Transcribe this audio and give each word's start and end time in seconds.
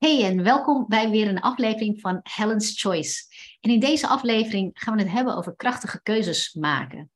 Hey 0.00 0.24
en 0.24 0.42
welkom 0.42 0.84
bij 0.88 1.10
weer 1.10 1.28
een 1.28 1.40
aflevering 1.40 2.00
van 2.00 2.20
Helen's 2.22 2.80
Choice. 2.80 3.22
En 3.60 3.70
in 3.70 3.80
deze 3.80 4.06
aflevering 4.06 4.70
gaan 4.74 4.96
we 4.96 5.02
het 5.02 5.10
hebben 5.10 5.36
over 5.36 5.56
krachtige 5.56 6.02
keuzes 6.02 6.54
maken. 6.54 7.10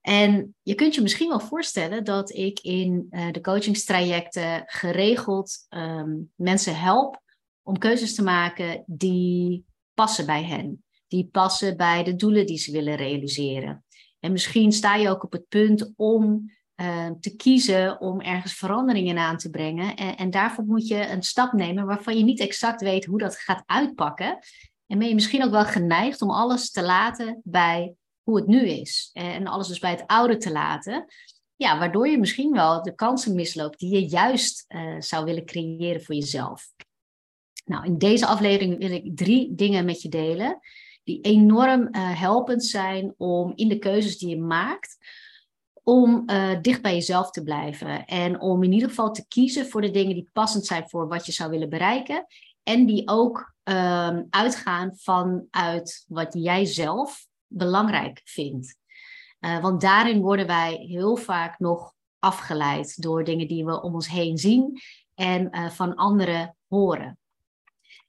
En 0.00 0.54
je 0.62 0.74
kunt 0.74 0.94
je 0.94 1.00
misschien 1.00 1.28
wel 1.28 1.40
voorstellen 1.40 2.04
dat 2.04 2.30
ik 2.30 2.60
in 2.60 3.06
uh, 3.10 3.30
de 3.30 3.40
coachingstrajecten 3.40 4.62
geregeld 4.66 5.66
um, 5.68 6.32
mensen 6.34 6.78
help 6.78 7.22
om 7.62 7.78
keuzes 7.78 8.14
te 8.14 8.22
maken 8.22 8.84
die 8.86 9.64
passen 9.94 10.26
bij 10.26 10.44
hen. 10.44 10.84
Die 11.08 11.28
passen 11.32 11.76
bij 11.76 12.04
de 12.04 12.16
doelen 12.16 12.46
die 12.46 12.58
ze 12.58 12.72
willen 12.72 12.96
realiseren. 12.96 13.84
En 14.20 14.32
misschien 14.32 14.72
sta 14.72 14.94
je 14.94 15.08
ook 15.08 15.24
op 15.24 15.32
het 15.32 15.48
punt 15.48 15.92
om 15.96 16.50
uh, 16.76 17.10
te 17.20 17.36
kiezen 17.36 18.00
om 18.00 18.20
ergens 18.20 18.54
veranderingen 18.54 19.18
aan 19.18 19.36
te 19.36 19.50
brengen. 19.50 19.96
En, 19.96 20.16
en, 20.16 20.30
daarvoor 20.30 20.64
moet 20.64 20.88
je 20.88 21.08
een 21.08 21.22
stap 21.22 21.52
nemen 21.52 21.86
waarvan 21.86 22.18
je 22.18 22.24
niet 22.24 22.40
exact 22.40 22.80
weet 22.80 23.04
hoe 23.04 23.18
dat 23.18 23.36
gaat 23.36 23.62
uitpakken. 23.66 24.38
En 24.86 24.98
ben 24.98 25.08
je 25.08 25.14
misschien 25.14 25.44
ook 25.44 25.50
wel 25.50 25.64
geneigd 25.64 26.22
om 26.22 26.30
alles 26.30 26.70
te 26.70 26.82
laten 26.82 27.40
bij 27.44 27.94
hoe 28.22 28.36
het 28.36 28.46
nu 28.46 28.68
is. 28.68 29.10
En 29.12 29.46
alles 29.46 29.68
dus 29.68 29.78
bij 29.78 29.90
het 29.90 30.06
oude 30.06 30.36
te 30.36 30.52
laten. 30.52 31.04
Ja, 31.56 31.78
waardoor 31.78 32.08
je 32.08 32.18
misschien 32.18 32.52
wel 32.52 32.82
de 32.82 32.94
kansen 32.94 33.34
misloopt 33.34 33.78
die 33.78 33.94
je 33.94 34.08
juist 34.08 34.64
uh, 34.68 35.00
zou 35.00 35.24
willen 35.24 35.44
creëren 35.44 36.02
voor 36.02 36.14
jezelf. 36.14 36.68
Nou, 37.64 37.84
in 37.84 37.98
deze 37.98 38.26
aflevering 38.26 38.78
wil 38.78 38.90
ik 38.90 39.16
drie 39.16 39.54
dingen 39.54 39.84
met 39.84 40.02
je 40.02 40.08
delen 40.08 40.60
die 41.04 41.20
enorm 41.20 41.80
uh, 41.80 42.20
helpend 42.20 42.64
zijn 42.64 43.14
om 43.16 43.52
in 43.54 43.68
de 43.68 43.78
keuzes 43.78 44.18
die 44.18 44.28
je 44.28 44.38
maakt, 44.38 44.96
om 45.88 46.22
uh, 46.26 46.60
dicht 46.62 46.82
bij 46.82 46.94
jezelf 46.94 47.30
te 47.30 47.42
blijven. 47.42 48.06
En 48.06 48.40
om 48.40 48.62
in 48.62 48.72
ieder 48.72 48.88
geval 48.88 49.12
te 49.12 49.26
kiezen 49.28 49.66
voor 49.66 49.80
de 49.80 49.90
dingen 49.90 50.14
die 50.14 50.30
passend 50.32 50.66
zijn 50.66 50.88
voor 50.88 51.08
wat 51.08 51.26
je 51.26 51.32
zou 51.32 51.50
willen 51.50 51.68
bereiken. 51.68 52.26
En 52.62 52.86
die 52.86 53.08
ook 53.08 53.54
uh, 53.64 54.18
uitgaan 54.30 54.96
vanuit 54.96 56.04
wat 56.08 56.34
jij 56.34 56.64
zelf 56.64 57.26
belangrijk 57.46 58.20
vindt. 58.24 58.76
Uh, 59.40 59.60
want 59.60 59.80
daarin 59.80 60.20
worden 60.20 60.46
wij 60.46 60.74
heel 60.74 61.16
vaak 61.16 61.58
nog 61.58 61.92
afgeleid 62.18 63.02
door 63.02 63.24
dingen 63.24 63.48
die 63.48 63.64
we 63.64 63.82
om 63.82 63.94
ons 63.94 64.08
heen 64.08 64.38
zien 64.38 64.80
en 65.14 65.48
uh, 65.50 65.70
van 65.70 65.94
anderen 65.94 66.56
horen. 66.68 67.18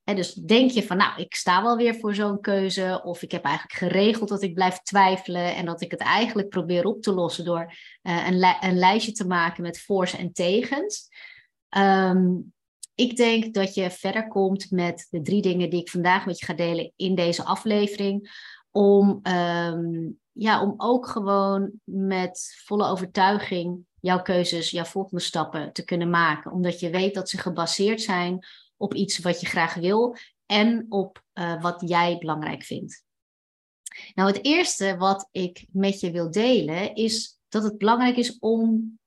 En 0.07 0.15
dus 0.15 0.33
denk 0.33 0.71
je 0.71 0.83
van, 0.83 0.97
nou, 0.97 1.21
ik 1.21 1.35
sta 1.35 1.63
wel 1.63 1.77
weer 1.77 1.95
voor 1.95 2.15
zo'n 2.15 2.41
keuze, 2.41 3.01
of 3.03 3.21
ik 3.21 3.31
heb 3.31 3.43
eigenlijk 3.43 3.77
geregeld 3.77 4.29
dat 4.29 4.41
ik 4.41 4.53
blijf 4.53 4.79
twijfelen 4.79 5.55
en 5.55 5.65
dat 5.65 5.81
ik 5.81 5.91
het 5.91 5.99
eigenlijk 5.99 6.49
probeer 6.49 6.85
op 6.85 7.01
te 7.01 7.13
lossen 7.13 7.45
door 7.45 7.73
uh, 8.03 8.27
een, 8.27 8.55
een, 8.61 8.77
lijstje 8.77 9.11
te 9.11 9.27
maken 9.27 9.63
met 9.63 9.81
voor's 9.81 10.17
en 10.17 10.31
tegens. 10.33 11.09
Um, 11.77 12.53
ik 12.95 13.15
denk 13.15 13.53
dat 13.53 13.73
je 13.73 13.91
verder 13.91 14.27
komt 14.27 14.71
met 14.71 15.07
de 15.09 15.21
drie 15.21 15.41
dingen 15.41 15.69
die 15.69 15.81
ik 15.81 15.89
vandaag 15.89 16.25
met 16.25 16.39
je 16.39 16.45
ga 16.45 16.53
delen 16.53 16.91
in 16.95 17.15
deze 17.15 17.43
aflevering, 17.43 18.29
om, 18.71 19.19
um, 19.23 20.19
ja, 20.31 20.61
om 20.61 20.73
ook 20.77 21.07
gewoon 21.07 21.71
met 21.83 22.61
volle 22.65 22.87
overtuiging 22.87 23.85
jouw 23.99 24.21
keuzes, 24.21 24.69
jouw 24.69 24.83
volgende 24.83 25.23
stappen 25.23 25.73
te 25.73 25.83
kunnen 25.83 26.09
maken, 26.09 26.51
omdat 26.51 26.79
je 26.79 26.89
weet 26.89 27.13
dat 27.13 27.29
ze 27.29 27.37
gebaseerd 27.37 28.01
zijn 28.01 28.45
op 28.77 28.93
iets 28.93 29.17
wat 29.17 29.39
je 29.41 29.47
graag 29.47 29.73
wil 29.73 30.17
en 30.45 30.85
op 30.89 31.23
uh, 31.33 31.61
wat 31.61 31.83
jij 31.85 32.17
belangrijk 32.17 32.63
vindt. 32.63 33.05
Nou, 34.13 34.31
het 34.31 34.45
eerste 34.45 34.97
wat 34.97 35.29
ik 35.31 35.67
met 35.71 35.99
je 35.99 36.11
wil 36.11 36.31
delen 36.31 36.95
is 36.95 37.39
dat 37.47 37.63
het 37.63 37.77
belangrijk 37.77 38.17
is 38.17 38.39
om 38.39 38.99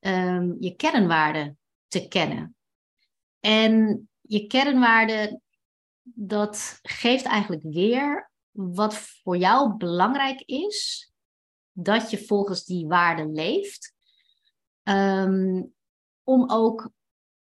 um, 0.00 0.56
je 0.60 0.74
kernwaarden 0.76 1.58
te 1.88 2.08
kennen. 2.08 2.56
En 3.40 4.08
je 4.20 4.46
kernwaarden, 4.46 5.42
dat 6.02 6.78
geeft 6.82 7.24
eigenlijk 7.24 7.62
weer 7.62 8.30
wat 8.50 8.96
voor 8.96 9.36
jou 9.36 9.76
belangrijk 9.76 10.40
is, 10.40 11.08
dat 11.72 12.10
je 12.10 12.24
volgens 12.24 12.64
die 12.64 12.86
waarden 12.86 13.32
leeft, 13.32 13.94
um, 14.82 15.72
om 16.22 16.50
ook 16.50 16.90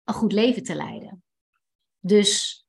een 0.05 0.15
goed 0.15 0.33
leven 0.33 0.63
te 0.63 0.75
leiden. 0.75 1.24
Dus 2.07 2.65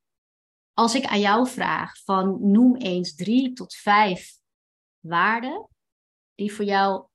als 0.74 0.96
ik 0.96 1.06
aan 1.06 1.20
jou 1.20 1.48
vraag 1.48 1.98
van 2.04 2.52
noem 2.52 2.76
eens 2.76 3.16
drie 3.16 3.54
tot 3.54 3.76
vijf 3.76 4.34
waarden 5.00 5.70
die 6.36 6.54
voor 6.54 6.66
jou 6.66 7.06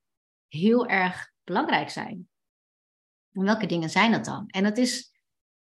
heel 0.49 0.87
erg 0.87 1.33
belangrijk 1.45 1.91
zijn. 1.91 2.29
Welke 3.29 3.67
dingen 3.67 3.91
zijn 3.91 4.13
dat 4.13 4.25
dan? 4.25 4.47
En 4.47 4.63
dat 4.63 4.79
is, 4.79 5.13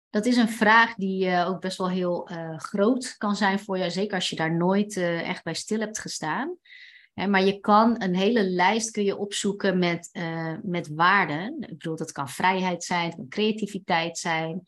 dat 0.09 0.27
is 0.27 0.37
een 0.37 0.49
vraag 0.49 0.95
die 0.95 1.27
uh, 1.27 1.49
ook 1.49 1.61
best 1.61 1.79
wel 1.79 1.91
heel 1.91 2.31
uh, 2.31 2.59
groot 2.59 3.15
kan 3.17 3.37
zijn 3.37 3.59
voor 3.59 3.79
jou, 3.79 3.91
zeker 3.91 4.15
als 4.15 4.31
je 4.31 4.37
daar 4.37 4.57
nooit 4.57 4.97
uh, 4.97 5.29
echt 5.29 5.43
bij 5.43 5.55
stil 5.55 5.81
hebt 5.81 5.99
gestaan. 5.99 6.57
maar 7.15 7.45
je 7.45 7.61
kan 7.61 8.03
een 8.03 8.15
hele 8.15 8.45
lijst 8.45 8.91
kun 8.91 9.05
je 9.05 9.17
opzoeken 9.17 9.79
met, 9.79 10.11
met 10.63 10.89
waarden. 10.89 11.61
Ik 11.61 11.79
bedoel, 11.79 11.97
dat 11.97 12.13
kan 12.13 12.29
vrijheid 12.29 12.85
zijn, 12.85 13.11
kan 13.11 13.29
creativiteit 13.29 14.19
zijn, 14.19 14.65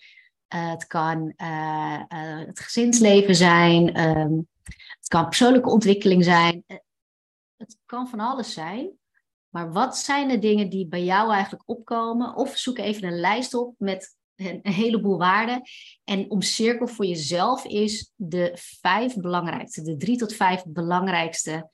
het 0.57 0.87
kan 0.87 1.33
uh, 1.37 2.03
uh, 2.09 2.47
het 2.47 2.61
gezinsleven 2.61 3.35
zijn. 3.35 4.01
Um, 4.01 4.49
het 4.99 5.09
kan 5.09 5.25
persoonlijke 5.25 5.71
ontwikkeling 5.71 6.25
zijn. 6.25 6.65
Het 7.57 7.79
kan 7.87 8.09
van 8.09 8.21
alles 8.21 8.53
zijn. 8.53 8.91
Maar 9.49 9.73
wat 9.73 9.99
zijn 9.99 10.29
de 10.29 10.39
dingen 10.39 10.69
die 10.69 10.87
bij 10.87 11.05
jou 11.05 11.33
eigenlijk 11.33 11.63
opkomen? 11.67 12.37
Of 12.37 12.57
zoek 12.57 12.79
even 12.79 13.05
een 13.05 13.21
lijst 13.21 13.55
op 13.55 13.75
met 13.79 14.17
een, 14.37 14.61
een 14.63 14.73
heleboel 14.73 15.19
waarden. 15.19 15.63
En 16.05 16.31
omcirkel 16.31 16.87
voor 16.87 17.07
jezelf 17.07 17.65
is 17.65 18.13
de 18.17 18.51
vijf 18.81 19.17
belangrijkste, 19.17 19.83
de 19.83 19.97
drie 19.97 20.17
tot 20.17 20.35
vijf 20.35 20.65
belangrijkste 20.67 21.71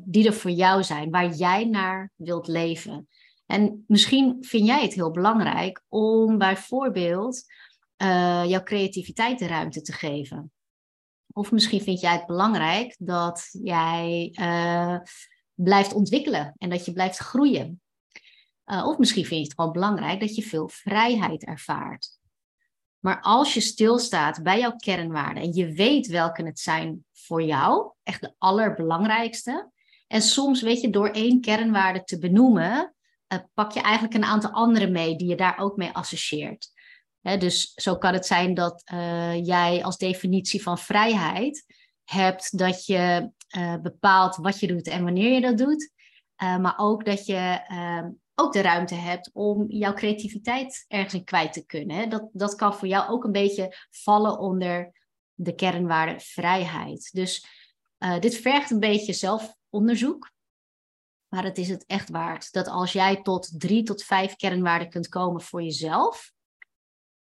die 0.00 0.26
er 0.26 0.34
voor 0.34 0.50
jou 0.50 0.82
zijn, 0.82 1.10
waar 1.10 1.30
jij 1.30 1.64
naar 1.64 2.10
wilt 2.16 2.46
leven. 2.46 3.08
En 3.46 3.84
misschien 3.86 4.36
vind 4.40 4.66
jij 4.66 4.82
het 4.82 4.94
heel 4.94 5.10
belangrijk 5.10 5.82
om 5.88 6.38
bijvoorbeeld 6.38 7.42
uh, 8.02 8.44
jouw 8.46 8.62
creativiteit 8.62 9.38
de 9.38 9.46
ruimte 9.46 9.82
te 9.82 9.92
geven. 9.92 10.52
Of 11.32 11.52
misschien 11.52 11.80
vind 11.80 12.00
jij 12.00 12.12
het 12.12 12.26
belangrijk 12.26 12.96
dat 12.98 13.48
jij 13.62 14.36
uh, 14.40 14.98
blijft 15.54 15.92
ontwikkelen 15.92 16.54
en 16.58 16.70
dat 16.70 16.84
je 16.84 16.92
blijft 16.92 17.18
groeien. 17.18 17.80
Uh, 18.66 18.86
of 18.86 18.98
misschien 18.98 19.24
vind 19.24 19.40
je 19.40 19.46
het 19.46 19.54
gewoon 19.54 19.72
belangrijk 19.72 20.20
dat 20.20 20.34
je 20.34 20.42
veel 20.42 20.68
vrijheid 20.68 21.44
ervaart. 21.44 22.18
Maar 22.98 23.20
als 23.20 23.54
je 23.54 23.60
stilstaat 23.60 24.42
bij 24.42 24.58
jouw 24.58 24.76
kernwaarden 24.76 25.42
en 25.42 25.52
je 25.52 25.72
weet 25.72 26.06
welke 26.06 26.44
het 26.44 26.60
zijn 26.60 27.04
voor 27.12 27.42
jou, 27.42 27.92
echt 28.02 28.20
de 28.20 28.34
allerbelangrijkste. 28.38 29.70
En 30.06 30.22
soms 30.22 30.62
weet 30.62 30.80
je, 30.80 30.90
door 30.90 31.08
één 31.08 31.40
kernwaarde 31.40 32.04
te 32.04 32.18
benoemen, 32.18 32.93
uh, 33.28 33.38
pak 33.54 33.72
je 33.72 33.80
eigenlijk 33.80 34.14
een 34.14 34.24
aantal 34.24 34.50
andere 34.50 34.86
mee 34.86 35.16
die 35.16 35.28
je 35.28 35.36
daar 35.36 35.58
ook 35.58 35.76
mee 35.76 35.90
associeert. 35.92 36.72
dus 37.20 37.72
zo 37.74 37.96
kan 37.96 38.12
het 38.12 38.26
zijn 38.26 38.54
dat 38.54 38.82
uh, 38.92 39.46
jij 39.46 39.84
als 39.84 39.96
definitie 39.96 40.62
van 40.62 40.78
vrijheid 40.78 41.64
hebt 42.04 42.58
dat 42.58 42.86
je 42.86 43.30
uh, 43.56 43.76
bepaalt 43.76 44.36
wat 44.36 44.60
je 44.60 44.66
doet 44.66 44.88
en 44.88 45.04
wanneer 45.04 45.32
je 45.32 45.40
dat 45.40 45.58
doet. 45.58 45.92
maar 46.36 46.74
ook 46.76 47.04
dat 47.04 47.26
je 47.26 47.64
ehm, 47.66 48.10
ook 48.34 48.52
de 48.52 48.60
ruimte 48.60 48.94
hebt 48.94 49.30
om 49.32 49.64
jouw 49.68 49.92
creativiteit 49.92 50.84
ergens 50.88 51.14
in 51.14 51.24
kwijt 51.24 51.52
te 51.52 51.66
kunnen. 51.66 52.08
Dat, 52.08 52.28
dat 52.32 52.54
kan 52.54 52.74
voor 52.74 52.88
jou 52.88 53.10
ook 53.10 53.24
een 53.24 53.32
beetje 53.32 53.76
vallen 53.90 54.38
onder 54.38 54.92
de 55.34 55.54
kernwaarde 55.54 56.20
vrijheid. 56.20 57.10
Dus 57.12 57.46
dit 58.20 58.36
vergt 58.36 58.70
een 58.70 58.80
beetje 58.80 59.12
zelfonderzoek. 59.12 60.33
Maar 61.34 61.44
het 61.44 61.58
is 61.58 61.68
het 61.68 61.84
echt 61.86 62.10
waard 62.10 62.52
dat 62.52 62.68
als 62.68 62.92
jij 62.92 63.22
tot 63.22 63.60
drie 63.60 63.82
tot 63.82 64.02
vijf 64.02 64.36
kernwaarden 64.36 64.88
kunt 64.88 65.08
komen 65.08 65.40
voor 65.40 65.62
jezelf, 65.62 66.32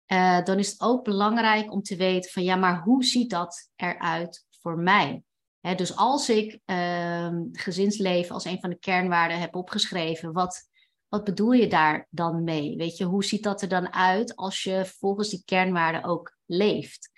uh, 0.06 0.42
dan 0.44 0.58
is 0.58 0.70
het 0.70 0.80
ook 0.80 1.04
belangrijk 1.04 1.72
om 1.72 1.82
te 1.82 1.96
weten 1.96 2.30
van 2.30 2.42
ja, 2.42 2.56
maar 2.56 2.82
hoe 2.82 3.04
ziet 3.04 3.30
dat 3.30 3.70
eruit 3.76 4.46
voor 4.60 4.78
mij? 4.78 5.22
Dus 5.60 5.96
als 5.96 6.28
ik 6.28 6.60
uh, 6.66 7.32
gezinsleven 7.52 8.34
als 8.34 8.44
een 8.44 8.60
van 8.60 8.70
de 8.70 8.78
kernwaarden 8.78 9.38
heb 9.38 9.54
opgeschreven, 9.54 10.32
wat, 10.32 10.68
wat 11.08 11.24
bedoel 11.24 11.52
je 11.52 11.66
daar 11.66 12.06
dan 12.10 12.44
mee? 12.44 12.76
Weet 12.76 12.96
je, 12.96 13.04
hoe 13.04 13.24
ziet 13.24 13.42
dat 13.42 13.62
er 13.62 13.68
dan 13.68 13.92
uit 13.92 14.36
als 14.36 14.62
je 14.62 14.84
volgens 14.98 15.28
die 15.28 15.42
kernwaarden 15.44 16.04
ook 16.04 16.36
leeft? 16.44 17.10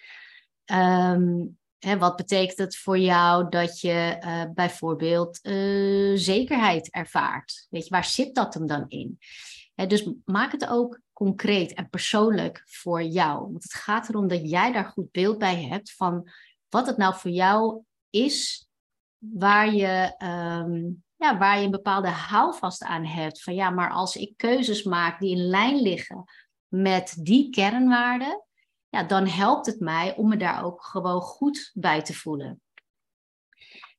Um, 0.65 1.59
Hè, 1.79 1.99
wat 1.99 2.17
betekent 2.17 2.59
het 2.59 2.77
voor 2.77 2.99
jou 2.99 3.49
dat 3.49 3.81
je 3.81 4.17
uh, 4.21 4.45
bijvoorbeeld 4.55 5.39
uh, 5.43 6.17
zekerheid 6.17 6.91
ervaart? 6.91 7.67
Weet 7.71 7.85
je, 7.85 7.91
waar 7.91 8.05
zit 8.05 8.35
dat 8.35 8.55
hem 8.55 8.67
dan 8.67 8.85
in? 8.89 9.19
Dus 9.87 10.11
maak 10.25 10.53
het 10.53 10.69
ook 10.69 11.01
concreet 11.13 11.73
en 11.73 11.89
persoonlijk 11.89 12.63
voor 12.65 13.03
jou. 13.03 13.41
Want 13.41 13.63
het 13.63 13.75
gaat 13.75 14.09
erom 14.09 14.29
dat 14.29 14.51
jij 14.51 14.73
daar 14.73 14.85
goed 14.85 15.11
beeld 15.11 15.39
bij 15.39 15.63
hebt 15.63 15.93
van 15.93 16.31
wat 16.69 16.87
het 16.87 16.97
nou 16.97 17.15
voor 17.15 17.31
jou 17.31 17.83
is, 18.11 18.69
waar 19.19 19.75
je, 19.75 20.15
um, 20.19 21.05
ja, 21.17 21.39
waar 21.39 21.59
je 21.59 21.65
een 21.65 21.71
bepaalde 21.71 22.09
houvast 22.09 22.83
aan 22.83 23.05
hebt. 23.05 23.43
Van 23.43 23.55
ja, 23.55 23.71
maar 23.71 23.91
als 23.91 24.17
ik 24.17 24.37
keuzes 24.37 24.83
maak 24.83 25.21
die 25.21 25.37
in 25.37 25.47
lijn 25.47 25.81
liggen 25.81 26.25
met 26.69 27.17
die 27.21 27.51
kernwaarden, 27.51 28.45
ja, 28.89 29.03
dan 29.05 29.27
helpt 29.27 29.67
het 29.67 29.81
mij 29.81 30.17
om 30.17 30.29
me 30.29 30.37
daar 30.37 30.65
ook 30.65 30.85
gewoon 30.85 31.21
goed 31.21 31.71
bij 31.75 32.03
te 32.03 32.15
voelen. 32.15 32.61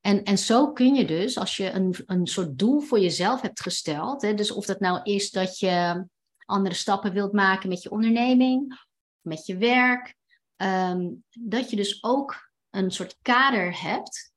En, 0.01 0.23
en 0.23 0.37
zo 0.37 0.71
kun 0.71 0.95
je 0.95 1.05
dus, 1.05 1.37
als 1.37 1.57
je 1.57 1.71
een, 1.71 1.95
een 2.05 2.27
soort 2.27 2.57
doel 2.57 2.79
voor 2.79 2.99
jezelf 2.99 3.41
hebt 3.41 3.61
gesteld, 3.61 4.21
hè, 4.21 4.33
dus 4.33 4.51
of 4.51 4.65
dat 4.65 4.79
nou 4.79 4.99
is 5.03 5.31
dat 5.31 5.59
je 5.59 6.05
andere 6.45 6.75
stappen 6.75 7.13
wilt 7.13 7.33
maken 7.33 7.69
met 7.69 7.83
je 7.83 7.91
onderneming, 7.91 8.79
met 9.21 9.45
je 9.45 9.57
werk, 9.57 10.15
ehm, 10.55 11.09
dat 11.29 11.69
je 11.69 11.75
dus 11.75 12.03
ook 12.03 12.51
een 12.69 12.91
soort 12.91 13.17
kader 13.21 13.81
hebt 13.81 14.33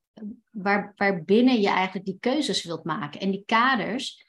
waar, 0.50 0.92
waarbinnen 0.96 1.60
je 1.60 1.68
eigenlijk 1.68 2.06
die 2.06 2.18
keuzes 2.20 2.64
wilt 2.64 2.84
maken. 2.84 3.20
En 3.20 3.30
die 3.30 3.42
kaders, 3.46 4.26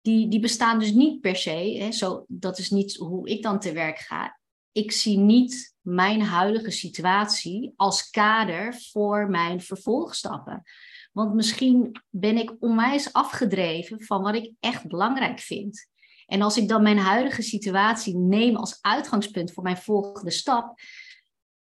die, 0.00 0.28
die 0.28 0.40
bestaan 0.40 0.78
dus 0.78 0.92
niet 0.92 1.20
per 1.20 1.36
se, 1.36 1.76
hè, 1.78 1.92
zo, 1.92 2.24
dat 2.28 2.58
is 2.58 2.70
niet 2.70 2.96
hoe 2.96 3.28
ik 3.28 3.42
dan 3.42 3.58
te 3.58 3.72
werk 3.72 3.98
ga. 3.98 4.39
Ik 4.72 4.92
zie 4.92 5.18
niet 5.18 5.74
mijn 5.80 6.22
huidige 6.22 6.70
situatie 6.70 7.72
als 7.76 8.10
kader 8.10 8.74
voor 8.74 9.28
mijn 9.30 9.60
vervolgstappen. 9.60 10.62
Want 11.12 11.34
misschien 11.34 12.00
ben 12.08 12.36
ik 12.36 12.56
onwijs 12.58 13.12
afgedreven 13.12 14.02
van 14.02 14.22
wat 14.22 14.34
ik 14.34 14.52
echt 14.60 14.86
belangrijk 14.86 15.38
vind. 15.38 15.88
En 16.26 16.42
als 16.42 16.56
ik 16.56 16.68
dan 16.68 16.82
mijn 16.82 16.98
huidige 16.98 17.42
situatie 17.42 18.16
neem 18.16 18.56
als 18.56 18.78
uitgangspunt 18.80 19.52
voor 19.52 19.62
mijn 19.62 19.76
volgende 19.76 20.30
stap, 20.30 20.80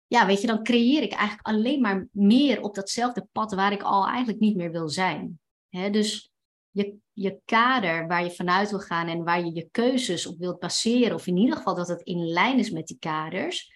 ja, 0.07 0.25
weet 0.25 0.42
je, 0.42 0.48
dan 0.48 0.63
creëer 0.63 1.01
ik 1.01 1.12
eigenlijk 1.12 1.48
alleen 1.48 1.81
maar 1.81 2.07
meer 2.12 2.62
op 2.62 2.75
datzelfde 2.75 3.27
pad 3.31 3.53
waar 3.53 3.71
ik 3.71 3.81
al 3.81 4.07
eigenlijk 4.07 4.39
niet 4.39 4.56
meer 4.56 4.71
wil 4.71 4.89
zijn. 4.89 5.39
dus 5.69 6.31
je, 6.69 6.95
je 7.19 7.39
kader 7.45 8.07
waar 8.07 8.23
je 8.23 8.31
vanuit 8.31 8.69
wil 8.69 8.79
gaan 8.79 9.07
en 9.07 9.23
waar 9.23 9.45
je 9.45 9.53
je 9.53 9.67
keuzes 9.71 10.25
op 10.25 10.37
wilt 10.37 10.59
baseren, 10.59 11.15
of 11.15 11.27
in 11.27 11.37
ieder 11.37 11.55
geval 11.55 11.75
dat 11.75 11.87
het 11.87 12.01
in 12.01 12.27
lijn 12.27 12.59
is 12.59 12.69
met 12.69 12.87
die 12.87 12.97
kaders, 12.99 13.71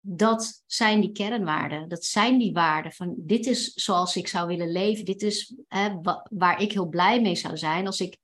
dat 0.00 0.62
zijn 0.66 1.00
die 1.00 1.12
kernwaarden. 1.12 1.88
Dat 1.88 2.04
zijn 2.04 2.38
die 2.38 2.52
waarden 2.52 2.92
van 2.92 3.14
dit 3.16 3.46
is 3.46 3.72
zoals 3.72 4.16
ik 4.16 4.28
zou 4.28 4.46
willen 4.46 4.72
leven, 4.72 5.04
dit 5.04 5.22
is 5.22 5.54
waar 6.30 6.62
ik 6.62 6.72
heel 6.72 6.88
blij 6.88 7.20
mee 7.20 7.34
zou 7.34 7.56
zijn 7.56 7.86
als 7.86 8.00
ik, 8.00 8.16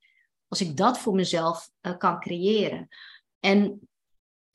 als 0.48 0.60
ik 0.60 0.76
dat 0.76 0.98
voor 0.98 1.14
mezelf 1.14 1.70
uh, 1.82 1.96
kan 1.96 2.20
creëren. 2.20 2.88
En 3.40 3.88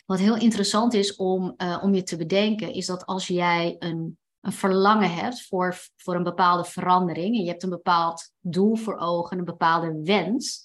wat 0.06 0.20
heel 0.20 0.38
interessant 0.38 0.94
is 0.94 1.16
om, 1.16 1.54
uh, 1.58 1.80
om 1.82 1.94
je 1.94 2.04
te 2.04 2.18
bedenken, 2.18 2.74
is 2.74 2.86
dat 2.86 3.06
als 3.06 3.28
jij 3.28 3.76
een, 3.80 4.18
een 4.42 4.52
verlangen 4.52 5.14
hebt 5.14 5.42
voor, 5.42 5.76
voor 5.96 6.16
een 6.16 6.24
bepaalde 6.24 6.66
verandering 6.66 7.36
en 7.36 7.42
je 7.42 7.50
hebt 7.50 7.64
een 7.64 7.70
bepaald 7.70 8.34
doel 8.40 8.76
voor 8.76 8.98
ogen, 8.98 9.38
een 9.38 9.46
bepaalde 9.46 10.02
wens, 10.04 10.64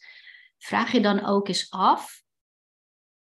vraag 0.59 0.93
je 0.93 1.01
dan 1.01 1.25
ook 1.25 1.49
eens 1.49 1.71
af 1.71 2.25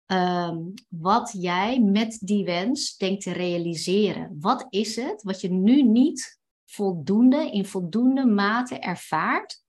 um, 0.06 0.74
wat 0.88 1.32
jij 1.38 1.80
met 1.80 2.18
die 2.20 2.44
wens 2.44 2.96
denkt 2.96 3.22
te 3.22 3.32
realiseren. 3.32 4.36
Wat 4.40 4.66
is 4.68 4.96
het 4.96 5.22
wat 5.22 5.40
je 5.40 5.50
nu 5.50 5.82
niet 5.82 6.40
voldoende, 6.64 7.50
in 7.50 7.66
voldoende 7.66 8.26
mate 8.26 8.78
ervaart, 8.78 9.62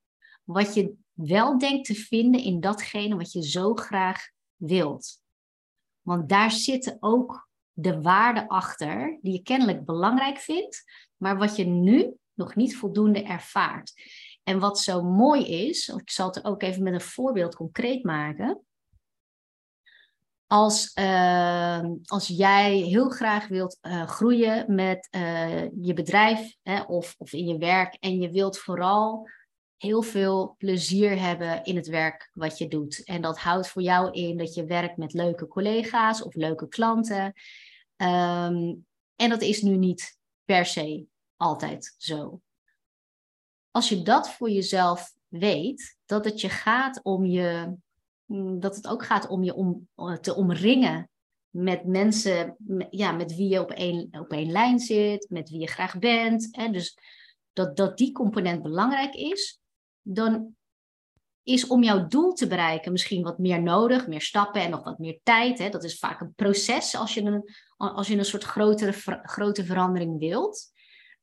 wat 0.43 0.73
je 0.73 0.93
wel 1.13 1.57
denkt 1.57 1.85
te 1.85 1.95
vinden 1.95 2.41
in 2.41 2.59
datgene 2.59 3.15
wat 3.15 3.31
je 3.31 3.43
zo 3.43 3.73
graag 3.73 4.29
wilt? 4.55 5.21
Want 6.01 6.29
daar 6.29 6.51
zitten 6.51 6.97
ook 6.99 7.49
de 7.77 8.01
waarden 8.01 8.47
achter 8.47 9.19
die 9.21 9.33
je 9.33 9.41
kennelijk 9.41 9.85
belangrijk 9.85 10.37
vindt, 10.37 10.83
maar 11.17 11.37
wat 11.37 11.55
je 11.55 11.65
nu 11.65 12.13
nog 12.33 12.55
niet 12.55 12.77
voldoende 12.77 13.23
ervaart. 13.23 13.93
En 14.43 14.59
wat 14.59 14.79
zo 14.79 15.03
mooi 15.03 15.67
is, 15.67 15.87
ik 15.87 16.09
zal 16.09 16.27
het 16.27 16.45
ook 16.45 16.61
even 16.61 16.83
met 16.83 16.93
een 16.93 17.01
voorbeeld 17.01 17.55
concreet 17.55 18.03
maken. 18.03 18.61
Als, 20.47 20.91
uh, 20.99 21.81
als 22.05 22.27
jij 22.27 22.77
heel 22.77 23.09
graag 23.09 23.47
wilt 23.47 23.77
uh, 23.81 24.07
groeien 24.07 24.75
met 24.75 25.07
uh, 25.11 25.61
je 25.81 25.93
bedrijf 25.93 26.55
hè, 26.63 26.81
of, 26.81 27.15
of 27.17 27.33
in 27.33 27.47
je 27.47 27.57
werk 27.57 27.97
en 27.99 28.19
je 28.19 28.31
wilt 28.31 28.57
vooral 28.57 29.27
heel 29.77 30.01
veel 30.01 30.55
plezier 30.57 31.19
hebben 31.19 31.63
in 31.63 31.75
het 31.75 31.87
werk 31.87 32.29
wat 32.33 32.57
je 32.57 32.67
doet. 32.67 33.03
En 33.03 33.21
dat 33.21 33.39
houdt 33.39 33.67
voor 33.67 33.81
jou 33.81 34.11
in 34.11 34.37
dat 34.37 34.53
je 34.53 34.65
werkt 34.65 34.97
met 34.97 35.13
leuke 35.13 35.47
collega's 35.47 36.23
of 36.23 36.33
leuke 36.33 36.67
klanten. 36.67 37.33
Um, 37.97 38.85
en 39.15 39.29
dat 39.29 39.41
is 39.41 39.61
nu 39.61 39.77
niet 39.77 40.17
per 40.45 40.65
se 40.65 41.05
altijd 41.35 41.95
zo. 41.97 42.41
Als 43.71 43.89
je 43.89 44.01
dat 44.01 44.29
voor 44.29 44.49
jezelf 44.49 45.13
weet, 45.27 45.97
dat 46.05 46.25
het 46.25 46.41
je 46.41 46.49
gaat 46.49 46.99
om 47.03 47.25
je, 47.25 47.75
mm, 48.25 48.59
dat 48.59 48.75
het 48.75 48.87
ook 48.87 49.05
gaat 49.05 49.27
om 49.27 49.43
je 49.43 49.53
om, 49.53 49.87
eh, 49.95 50.13
te 50.13 50.35
omringen 50.35 51.09
met 51.49 51.85
mensen 51.85 52.55
ja, 52.89 53.11
met 53.11 53.35
wie 53.35 53.49
je 53.49 53.59
op 53.59 53.71
één, 53.71 54.07
op 54.11 54.31
één 54.31 54.51
lijn 54.51 54.79
zit, 54.79 55.29
met 55.29 55.49
wie 55.49 55.59
je 55.59 55.67
graag 55.67 55.99
bent. 55.99 56.47
Hè? 56.51 56.69
Dus 56.69 56.97
dat, 57.53 57.77
dat 57.77 57.97
die 57.97 58.11
component 58.11 58.61
belangrijk 58.61 59.13
is, 59.13 59.59
dan 60.01 60.55
is 61.45 61.67
om 61.67 61.83
jouw 61.83 62.07
doel 62.07 62.33
te 62.33 62.47
bereiken 62.47 62.91
misschien 62.91 63.23
wat 63.23 63.37
meer 63.37 63.61
nodig, 63.61 64.07
meer 64.07 64.21
stappen 64.21 64.61
en 64.61 64.69
nog 64.69 64.83
wat 64.83 64.99
meer 64.99 65.19
tijd. 65.23 65.57
Hè. 65.57 65.69
Dat 65.69 65.83
is 65.83 65.99
vaak 65.99 66.21
een 66.21 66.33
proces 66.33 66.95
als 66.95 67.13
je 67.13 67.21
een, 67.21 67.49
als 67.77 68.07
je 68.07 68.17
een 68.17 68.25
soort 68.25 68.43
grotere, 68.43 68.93
grote 69.23 69.65
verandering 69.65 70.19
wilt. 70.19 70.71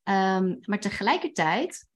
Um, 0.03 0.59
maar 0.61 0.79
tegelijkertijd 0.79 1.87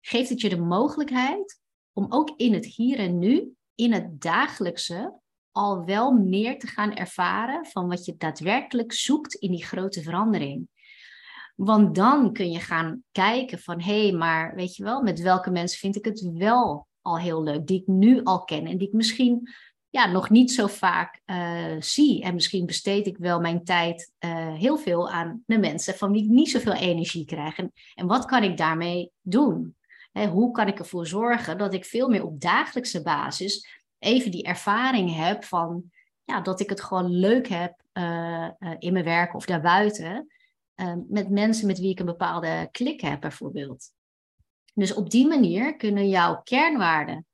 geeft 0.00 0.28
het 0.28 0.40
je 0.40 0.48
de 0.48 0.60
mogelijkheid 0.60 1.60
om 1.92 2.06
ook 2.08 2.32
in 2.36 2.52
het 2.52 2.66
hier 2.66 2.98
en 2.98 3.18
nu, 3.18 3.52
in 3.74 3.92
het 3.92 4.20
dagelijkse, 4.20 5.20
al 5.50 5.84
wel 5.84 6.12
meer 6.12 6.58
te 6.58 6.66
gaan 6.66 6.94
ervaren 6.94 7.66
van 7.66 7.88
wat 7.88 8.04
je 8.04 8.16
daadwerkelijk 8.16 8.92
zoekt 8.92 9.34
in 9.34 9.50
die 9.50 9.64
grote 9.64 10.02
verandering. 10.02 10.68
Want 11.54 11.94
dan 11.94 12.32
kun 12.32 12.50
je 12.50 12.60
gaan 12.60 13.04
kijken 13.12 13.58
van 13.58 13.80
hé, 13.80 14.08
hey, 14.08 14.12
maar 14.12 14.54
weet 14.54 14.76
je 14.76 14.84
wel, 14.84 15.02
met 15.02 15.20
welke 15.20 15.50
mensen 15.50 15.78
vind 15.78 15.96
ik 15.96 16.04
het 16.04 16.30
wel 16.32 16.86
al 17.06 17.18
heel 17.18 17.42
leuk, 17.42 17.66
die 17.66 17.80
ik 17.80 17.86
nu 17.86 18.22
al 18.22 18.44
ken 18.44 18.66
en 18.66 18.78
die 18.78 18.88
ik 18.88 18.94
misschien 18.94 19.48
ja, 19.90 20.06
nog 20.06 20.30
niet 20.30 20.52
zo 20.52 20.66
vaak 20.66 21.20
uh, 21.26 21.76
zie. 21.78 22.22
En 22.22 22.34
misschien 22.34 22.66
besteed 22.66 23.06
ik 23.06 23.16
wel 23.18 23.40
mijn 23.40 23.64
tijd 23.64 24.12
uh, 24.20 24.54
heel 24.54 24.78
veel 24.78 25.10
aan 25.10 25.42
de 25.46 25.58
mensen 25.58 25.94
van 25.94 26.12
wie 26.12 26.22
ik 26.22 26.28
niet 26.28 26.50
zoveel 26.50 26.72
energie 26.72 27.24
krijg. 27.24 27.58
En, 27.58 27.72
en 27.94 28.06
wat 28.06 28.24
kan 28.24 28.42
ik 28.42 28.56
daarmee 28.56 29.10
doen? 29.20 29.74
Hè, 30.12 30.26
hoe 30.26 30.50
kan 30.50 30.68
ik 30.68 30.78
ervoor 30.78 31.06
zorgen 31.06 31.58
dat 31.58 31.74
ik 31.74 31.84
veel 31.84 32.08
meer 32.08 32.24
op 32.24 32.40
dagelijkse 32.40 33.02
basis 33.02 33.84
even 33.98 34.30
die 34.30 34.44
ervaring 34.44 35.14
heb 35.14 35.44
van 35.44 35.90
ja, 36.24 36.40
dat 36.40 36.60
ik 36.60 36.68
het 36.68 36.82
gewoon 36.82 37.10
leuk 37.10 37.48
heb 37.48 37.82
uh, 37.92 38.48
in 38.78 38.92
mijn 38.92 39.04
werk 39.04 39.34
of 39.34 39.44
daarbuiten. 39.44 40.26
Met 41.08 41.30
mensen 41.30 41.66
met 41.66 41.78
wie 41.78 41.90
ik 41.90 41.98
een 41.98 42.06
bepaalde 42.06 42.68
klik 42.70 43.00
heb, 43.00 43.20
bijvoorbeeld. 43.20 43.90
Dus 44.76 44.94
op 44.94 45.10
die 45.10 45.26
manier 45.26 45.76
kunnen 45.76 46.08
jouw 46.08 46.40
kernwaarden 46.42 47.26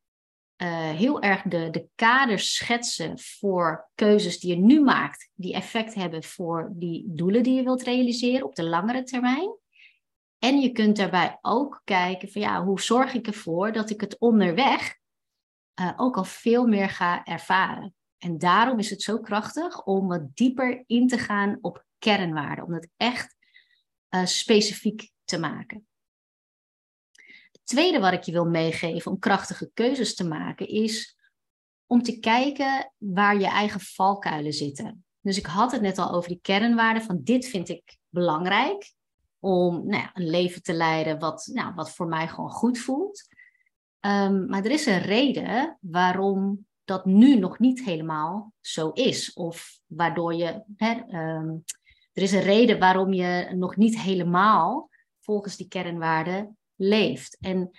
uh, 0.63 0.91
heel 0.91 1.23
erg 1.23 1.43
de, 1.43 1.71
de 1.71 1.89
kaders 1.95 2.55
schetsen 2.55 3.19
voor 3.19 3.91
keuzes 3.95 4.41
die 4.41 4.57
je 4.57 4.63
nu 4.63 4.81
maakt, 4.81 5.31
die 5.35 5.55
effect 5.55 5.95
hebben 5.95 6.23
voor 6.23 6.71
die 6.75 7.05
doelen 7.07 7.43
die 7.43 7.55
je 7.55 7.63
wilt 7.63 7.83
realiseren 7.83 8.47
op 8.47 8.55
de 8.55 8.65
langere 8.65 9.03
termijn. 9.03 9.57
En 10.39 10.61
je 10.61 10.73
kunt 10.73 10.97
daarbij 10.97 11.39
ook 11.41 11.81
kijken 11.85 12.31
van 12.31 12.41
ja, 12.41 12.65
hoe 12.65 12.81
zorg 12.81 13.15
ik 13.15 13.27
ervoor 13.27 13.73
dat 13.73 13.91
ik 13.91 14.01
het 14.01 14.19
onderweg 14.19 14.97
uh, 15.81 15.93
ook 15.97 16.17
al 16.17 16.25
veel 16.25 16.67
meer 16.67 16.89
ga 16.89 17.25
ervaren. 17.25 17.95
En 18.19 18.39
daarom 18.39 18.79
is 18.79 18.91
het 18.91 19.03
zo 19.03 19.19
krachtig 19.19 19.85
om 19.85 20.09
wat 20.09 20.37
dieper 20.37 20.85
in 20.87 21.09
te 21.09 21.19
gaan 21.19 21.59
op 21.61 21.85
kernwaarden, 21.99 22.65
om 22.65 22.73
het 22.73 22.89
echt 22.97 23.37
uh, 24.11 24.25
specifiek 24.25 25.11
te 25.25 25.39
maken. 25.39 25.87
Tweede 27.65 28.01
wat 28.01 28.13
ik 28.13 28.23
je 28.23 28.33
wil 28.33 28.45
meegeven 28.45 29.11
om 29.11 29.19
krachtige 29.19 29.71
keuzes 29.75 30.15
te 30.15 30.25
maken 30.25 30.69
is 30.69 31.17
om 31.87 32.03
te 32.03 32.19
kijken 32.19 32.93
waar 32.99 33.39
je 33.39 33.47
eigen 33.47 33.81
valkuilen 33.81 34.53
zitten. 34.53 35.05
Dus 35.21 35.39
ik 35.39 35.47
had 35.47 35.73
het 35.73 35.81
net 35.81 35.99
al 35.99 36.13
over 36.13 36.29
die 36.29 36.41
kernwaarden 36.43 37.03
van 37.03 37.21
dit 37.23 37.47
vind 37.47 37.69
ik 37.69 37.97
belangrijk 38.09 38.95
om 39.39 39.87
nou 39.87 40.03
ja, 40.03 40.11
een 40.15 40.31
leven 40.31 40.63
te 40.63 40.73
leiden 40.73 41.19
wat, 41.19 41.51
nou, 41.53 41.75
wat 41.75 41.95
voor 41.95 42.07
mij 42.07 42.29
gewoon 42.29 42.51
goed 42.51 42.79
voelt. 42.79 43.29
Um, 44.01 44.47
maar 44.47 44.65
er 44.65 44.71
is 44.71 44.87
een 44.87 45.03
reden 45.03 45.79
waarom 45.81 46.67
dat 46.85 47.05
nu 47.05 47.39
nog 47.39 47.59
niet 47.59 47.85
helemaal 47.85 48.53
zo 48.61 48.91
is. 48.91 49.33
Of 49.33 49.81
waardoor 49.87 50.35
je 50.35 50.63
hè, 50.77 50.91
um, 50.91 51.65
er 52.13 52.23
is 52.23 52.33
een 52.33 52.43
reden 52.43 52.79
waarom 52.79 53.13
je 53.13 53.53
nog 53.55 53.77
niet 53.77 54.01
helemaal 54.01 54.89
volgens 55.21 55.57
die 55.57 55.69
kernwaarden 55.69 56.57
leeft. 56.83 57.37
En 57.41 57.71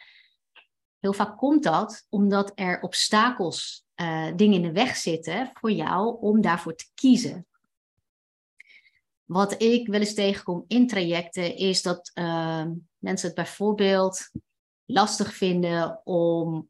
heel 1.00 1.14
vaak 1.14 1.38
komt 1.38 1.64
dat 1.64 2.06
omdat 2.10 2.52
er 2.56 2.82
obstakels, 2.82 3.86
uh, 3.96 4.32
dingen 4.36 4.56
in 4.56 4.62
de 4.62 4.72
weg 4.72 4.96
zitten 4.96 5.52
voor 5.54 5.72
jou 5.72 6.22
om 6.22 6.42
daarvoor 6.42 6.76
te 6.76 6.90
kiezen. 6.94 7.48
Wat 9.24 9.62
ik 9.62 9.88
wel 9.88 10.00
eens 10.00 10.14
tegenkom 10.14 10.66
in 10.68 10.88
trajecten 10.88 11.56
is 11.56 11.82
dat 11.82 12.12
uh, 12.14 12.66
mensen 12.98 13.28
het 13.28 13.36
bijvoorbeeld 13.36 14.30
lastig 14.86 15.34
vinden 15.34 16.02
om 16.04 16.70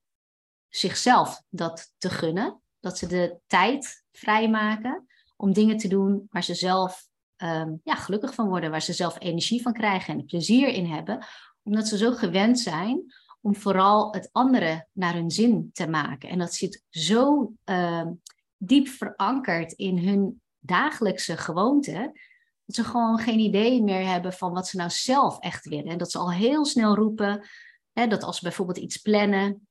zichzelf 0.69 1.43
dat 1.49 1.93
te 1.97 2.09
gunnen. 2.09 2.61
Dat 2.79 2.97
ze 2.97 3.07
de 3.07 3.37
tijd 3.47 4.03
vrijmaken 4.11 5.07
om 5.35 5.53
dingen 5.53 5.77
te 5.77 5.87
doen 5.87 6.27
waar 6.29 6.43
ze 6.43 6.55
zelf 6.55 7.07
ehm, 7.35 7.73
ja, 7.83 7.95
gelukkig 7.95 8.33
van 8.33 8.47
worden, 8.47 8.71
waar 8.71 8.81
ze 8.81 8.93
zelf 8.93 9.19
energie 9.19 9.61
van 9.61 9.73
krijgen 9.73 10.13
en 10.13 10.25
plezier 10.25 10.67
in 10.67 10.85
hebben, 10.85 11.25
omdat 11.63 11.87
ze 11.87 11.97
zo 11.97 12.11
gewend 12.11 12.59
zijn 12.59 13.13
om 13.41 13.55
vooral 13.55 14.13
het 14.13 14.29
andere 14.31 14.87
naar 14.91 15.13
hun 15.13 15.31
zin 15.31 15.69
te 15.73 15.87
maken. 15.87 16.29
En 16.29 16.39
dat 16.39 16.53
zit 16.53 16.83
zo 16.89 17.53
ehm, 17.63 18.11
diep 18.57 18.87
verankerd 18.87 19.71
in 19.71 19.97
hun 19.97 20.41
dagelijkse 20.59 21.37
gewoonte, 21.37 22.19
dat 22.65 22.75
ze 22.75 22.83
gewoon 22.83 23.17
geen 23.19 23.39
idee 23.39 23.83
meer 23.83 24.05
hebben 24.07 24.33
van 24.33 24.53
wat 24.53 24.67
ze 24.67 24.77
nou 24.77 24.89
zelf 24.89 25.39
echt 25.39 25.65
willen. 25.65 25.91
En 25.91 25.97
dat 25.97 26.11
ze 26.11 26.17
al 26.17 26.31
heel 26.31 26.65
snel 26.65 26.95
roepen, 26.95 27.47
hè, 27.93 28.07
dat 28.07 28.23
als 28.23 28.37
ze 28.37 28.43
bijvoorbeeld 28.43 28.77
iets 28.77 28.97
plannen 28.97 29.67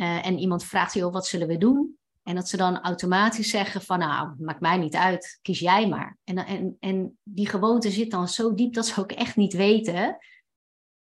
uh, 0.00 0.26
en 0.26 0.38
iemand 0.38 0.64
vraagt, 0.64 0.94
joh, 0.94 1.12
wat 1.12 1.26
zullen 1.26 1.48
we 1.48 1.58
doen? 1.58 1.98
En 2.22 2.34
dat 2.34 2.48
ze 2.48 2.56
dan 2.56 2.80
automatisch 2.80 3.50
zeggen 3.50 3.82
van, 3.82 3.98
nou, 3.98 4.34
maakt 4.38 4.60
mij 4.60 4.76
niet 4.76 4.94
uit, 4.94 5.38
kies 5.42 5.58
jij 5.58 5.88
maar. 5.88 6.18
En, 6.24 6.38
en, 6.38 6.76
en 6.80 7.18
die 7.22 7.48
gewoonte 7.48 7.90
zit 7.90 8.10
dan 8.10 8.28
zo 8.28 8.54
diep 8.54 8.74
dat 8.74 8.86
ze 8.86 9.00
ook 9.00 9.12
echt 9.12 9.36
niet 9.36 9.52
weten 9.52 10.18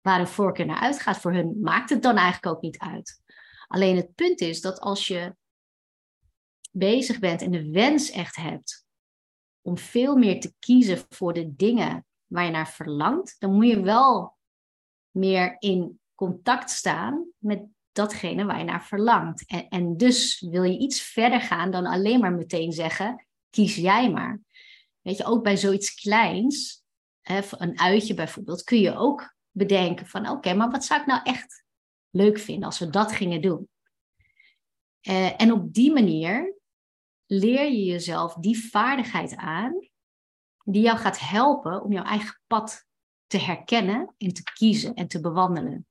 waar 0.01 0.19
een 0.19 0.27
voorkeur 0.27 0.65
naar 0.65 0.79
uitgaat. 0.79 1.17
Voor 1.17 1.33
hun 1.33 1.59
maakt 1.61 1.89
het 1.89 2.01
dan 2.01 2.15
eigenlijk 2.15 2.55
ook 2.55 2.61
niet 2.61 2.77
uit. 2.77 3.21
Alleen 3.67 3.95
het 3.95 4.15
punt 4.15 4.41
is 4.41 4.61
dat 4.61 4.79
als 4.79 5.07
je 5.07 5.35
bezig 6.71 7.19
bent 7.19 7.41
en 7.41 7.51
de 7.51 7.71
wens 7.71 8.11
echt 8.11 8.35
hebt 8.35 8.85
om 9.61 9.77
veel 9.77 10.15
meer 10.15 10.39
te 10.39 10.53
kiezen 10.59 11.05
voor 11.09 11.33
de 11.33 11.55
dingen 11.55 12.05
waar 12.25 12.45
je 12.45 12.51
naar 12.51 12.69
verlangt, 12.69 13.35
dan 13.39 13.53
moet 13.53 13.67
je 13.67 13.81
wel 13.81 14.37
meer 15.11 15.55
in 15.59 15.99
contact 16.15 16.69
staan 16.69 17.31
met 17.37 17.63
datgene 17.91 18.45
waar 18.45 18.57
je 18.57 18.63
naar 18.63 18.85
verlangt. 18.85 19.45
En, 19.47 19.67
en 19.67 19.97
dus 19.97 20.39
wil 20.49 20.63
je 20.63 20.77
iets 20.77 21.01
verder 21.01 21.41
gaan 21.41 21.71
dan 21.71 21.85
alleen 21.85 22.19
maar 22.19 22.33
meteen 22.33 22.71
zeggen, 22.71 23.27
kies 23.49 23.75
jij 23.75 24.11
maar. 24.11 24.41
Weet 25.01 25.17
je, 25.17 25.25
ook 25.25 25.43
bij 25.43 25.57
zoiets 25.57 25.93
kleins, 25.93 26.83
hè, 27.21 27.41
een 27.49 27.79
uitje 27.79 28.13
bijvoorbeeld, 28.13 28.63
kun 28.63 28.79
je 28.79 28.95
ook 28.95 29.35
bedenken 29.51 30.07
van 30.07 30.29
oké, 30.29 30.53
maar 30.53 30.69
wat 30.69 30.85
zou 30.85 31.01
ik 31.01 31.07
nou 31.07 31.21
echt 31.23 31.63
leuk 32.09 32.39
vinden 32.39 32.63
als 32.63 32.79
we 32.79 32.89
dat 32.89 33.11
gingen 33.11 33.41
doen? 33.41 33.69
Uh, 35.01 35.41
en 35.41 35.51
op 35.51 35.73
die 35.73 35.93
manier 35.93 36.55
leer 37.25 37.71
je 37.71 37.83
jezelf 37.83 38.33
die 38.33 38.69
vaardigheid 38.69 39.35
aan 39.35 39.89
die 40.63 40.81
jou 40.81 40.97
gaat 40.97 41.19
helpen 41.19 41.83
om 41.83 41.91
jouw 41.91 42.03
eigen 42.03 42.41
pad 42.47 42.85
te 43.27 43.37
herkennen 43.37 44.15
en 44.17 44.33
te 44.33 44.43
kiezen 44.43 44.93
en 44.93 45.07
te 45.07 45.21
bewandelen. 45.21 45.87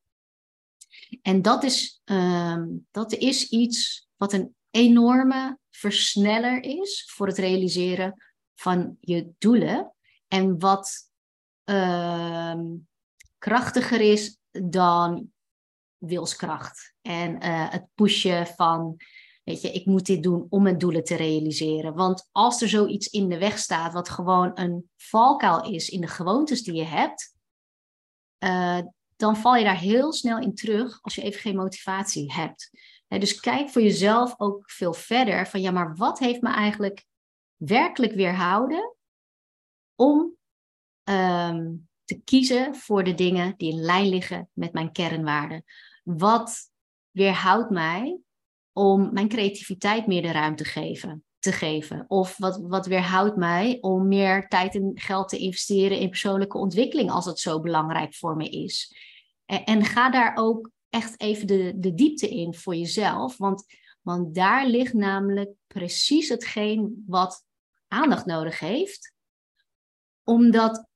En 1.23 1.43
dat 1.43 1.63
is, 1.63 2.01
um, 2.05 2.87
dat 2.91 3.13
is 3.13 3.49
iets 3.49 4.09
wat 4.17 4.33
een 4.33 4.55
enorme 4.71 5.59
versneller 5.71 6.63
is 6.63 7.13
voor 7.15 7.27
het 7.27 7.39
realiseren 7.39 8.23
van 8.55 8.97
je 9.01 9.31
doelen. 9.39 9.95
En 10.29 10.59
wat 10.59 11.11
uh, 11.65 12.61
krachtiger 13.39 14.01
is 14.01 14.39
dan 14.51 15.33
wilskracht. 15.99 16.95
En 17.03 17.31
uh, 17.45 17.71
het 17.71 17.87
pushen 17.95 18.47
van, 18.47 18.97
weet 19.45 19.61
je, 19.61 19.73
ik 19.73 19.87
moet 19.87 20.07
dit 20.07 20.23
doen 20.23 20.47
om 20.49 20.63
mijn 20.63 20.79
doelen 20.79 21.05
te 21.05 21.15
realiseren. 21.15 21.95
Want 21.95 22.29
als 22.33 22.63
er 22.63 22.69
zoiets 22.69 23.07
in 23.07 23.29
de 23.29 23.39
weg 23.39 23.59
staat, 23.59 23.93
wat 23.93 24.09
gewoon 24.09 24.51
een 24.55 24.91
valkuil 24.97 25.73
is 25.73 25.89
in 25.89 26.01
de 26.01 26.07
gewoontes 26.07 26.63
die 26.63 26.75
je 26.75 26.85
hebt, 26.85 27.37
uh, 28.45 28.81
dan 29.17 29.37
val 29.37 29.57
je 29.57 29.65
daar 29.65 29.79
heel 29.79 30.13
snel 30.13 30.39
in 30.39 30.55
terug 30.55 30.99
als 31.03 31.15
je 31.15 31.23
even 31.23 31.41
geen 31.41 31.57
motivatie 31.57 32.33
hebt. 32.33 32.71
dus 33.09 33.41
kijk 33.41 33.69
voor 33.69 33.83
jezelf 33.83 34.35
ook 34.37 34.71
veel 34.71 34.93
verder 34.93 35.47
van 35.47 35.61
ja, 35.61 35.71
maar 35.71 35.97
wat 35.97 36.19
heeft 36.19 36.41
me 36.41 36.49
eigenlijk 36.49 37.05
werkelijk 37.57 38.13
weerhouden 38.13 38.97
om 39.95 40.37
um, 41.05 41.88
te 42.09 42.21
kiezen 42.25 42.75
voor 42.75 43.05
de 43.05 43.15
dingen 43.15 43.55
die 43.57 43.73
in 43.73 43.81
lijn 43.81 44.09
liggen 44.09 44.49
met 44.53 44.73
mijn 44.73 44.93
kernwaarden? 44.93 45.65
Wat 46.05 46.71
weerhoudt 47.11 47.71
mij 47.71 48.19
om 48.73 49.13
mijn 49.13 49.29
creativiteit 49.29 50.07
meer 50.07 50.23
de 50.23 50.31
ruimte 50.31 50.65
geven, 50.65 51.25
te 51.39 51.53
geven? 51.53 52.05
Of 52.07 52.37
wat, 52.37 52.61
wat 52.63 52.87
weerhoudt 52.87 53.37
mij 53.37 53.79
om 53.81 54.09
meer 54.09 54.49
tijd 54.49 54.75
en 54.75 54.93
geld 54.95 55.29
te 55.29 55.39
investeren 55.39 55.99
in 55.99 56.09
persoonlijke 56.09 56.59
ontwikkeling 56.59 57.11
als 57.11 57.25
het 57.25 57.39
zo 57.39 57.61
belangrijk 57.61 58.15
voor 58.15 58.37
me 58.37 58.49
is? 58.49 58.97
En, 59.47 59.65
en 59.65 59.85
ga 59.85 60.11
daar 60.11 60.37
ook 60.37 60.71
echt 60.91 61.21
even 61.21 61.47
de, 61.47 61.73
de 61.77 61.95
diepte 61.95 62.29
in 62.29 62.55
voor 62.55 62.75
jezelf, 62.75 63.37
want, 63.37 63.65
want 64.03 64.35
daar 64.35 64.67
ligt 64.67 64.93
namelijk 64.93 65.51
precies 65.67 66.29
hetgeen 66.29 67.05
wat 67.07 67.45
aandacht 67.89 68.27
nodig 68.27 68.59
heeft. 68.59 69.13
Omdat 70.25 70.88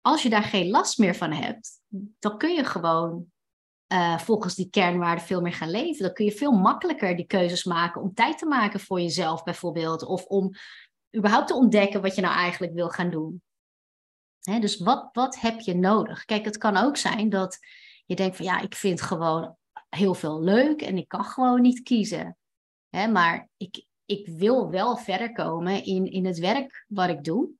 als 0.00 0.22
je 0.22 0.30
daar 0.30 0.42
geen 0.42 0.70
last 0.70 0.98
meer 0.98 1.14
van 1.14 1.32
hebt, 1.32 1.80
dan 2.18 2.38
kun 2.38 2.54
je 2.54 2.64
gewoon 2.64 3.26
uh, 3.92 4.18
volgens 4.18 4.54
die 4.54 4.70
kernwaarden 4.70 5.24
veel 5.24 5.40
meer 5.40 5.52
gaan 5.52 5.70
leven. 5.70 6.04
Dan 6.04 6.12
kun 6.12 6.24
je 6.24 6.32
veel 6.32 6.52
makkelijker 6.52 7.16
die 7.16 7.26
keuzes 7.26 7.64
maken 7.64 8.02
om 8.02 8.14
tijd 8.14 8.38
te 8.38 8.46
maken 8.46 8.80
voor 8.80 9.00
jezelf 9.00 9.42
bijvoorbeeld. 9.42 10.04
Of 10.04 10.24
om 10.24 10.50
überhaupt 11.16 11.48
te 11.48 11.54
ontdekken 11.54 12.02
wat 12.02 12.14
je 12.14 12.20
nou 12.20 12.34
eigenlijk 12.34 12.72
wil 12.72 12.88
gaan 12.88 13.10
doen. 13.10 13.42
dus 14.40 14.78
wat, 14.78 15.08
wat 15.12 15.40
heb 15.40 15.60
je 15.60 15.74
nodig? 15.74 16.24
Kijk, 16.24 16.44
het 16.44 16.58
kan 16.58 16.76
ook 16.76 16.96
zijn 16.96 17.28
dat 17.28 17.58
je 18.06 18.16
denkt 18.16 18.36
van 18.36 18.44
ja, 18.44 18.60
ik 18.60 18.74
vind 18.74 19.00
gewoon 19.00 19.56
heel 19.88 20.14
veel 20.14 20.42
leuk 20.42 20.82
en 20.82 20.96
ik 20.96 21.08
kan 21.08 21.24
gewoon 21.24 21.60
niet 21.60 21.82
kiezen. 21.82 22.36
maar 22.90 23.48
ik, 23.56 23.84
ik 24.04 24.26
wil 24.26 24.70
wel 24.70 24.96
verder 24.96 25.32
komen 25.32 25.84
in, 25.84 26.06
in 26.06 26.26
het 26.26 26.38
werk 26.38 26.84
wat 26.88 27.08
ik 27.08 27.24
doe. 27.24 27.50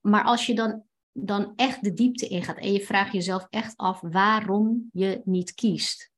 Maar 0.00 0.24
als 0.24 0.46
je 0.46 0.54
dan 0.54 0.84
dan 1.12 1.52
echt 1.56 1.84
de 1.84 1.92
diepte 1.92 2.28
ingaat 2.28 2.58
en 2.58 2.72
je 2.72 2.80
vraagt 2.80 3.12
jezelf 3.12 3.46
echt 3.50 3.76
af 3.76 4.00
waarom 4.00 4.88
je 4.92 5.20
niet 5.24 5.54
kiest. 5.54 6.10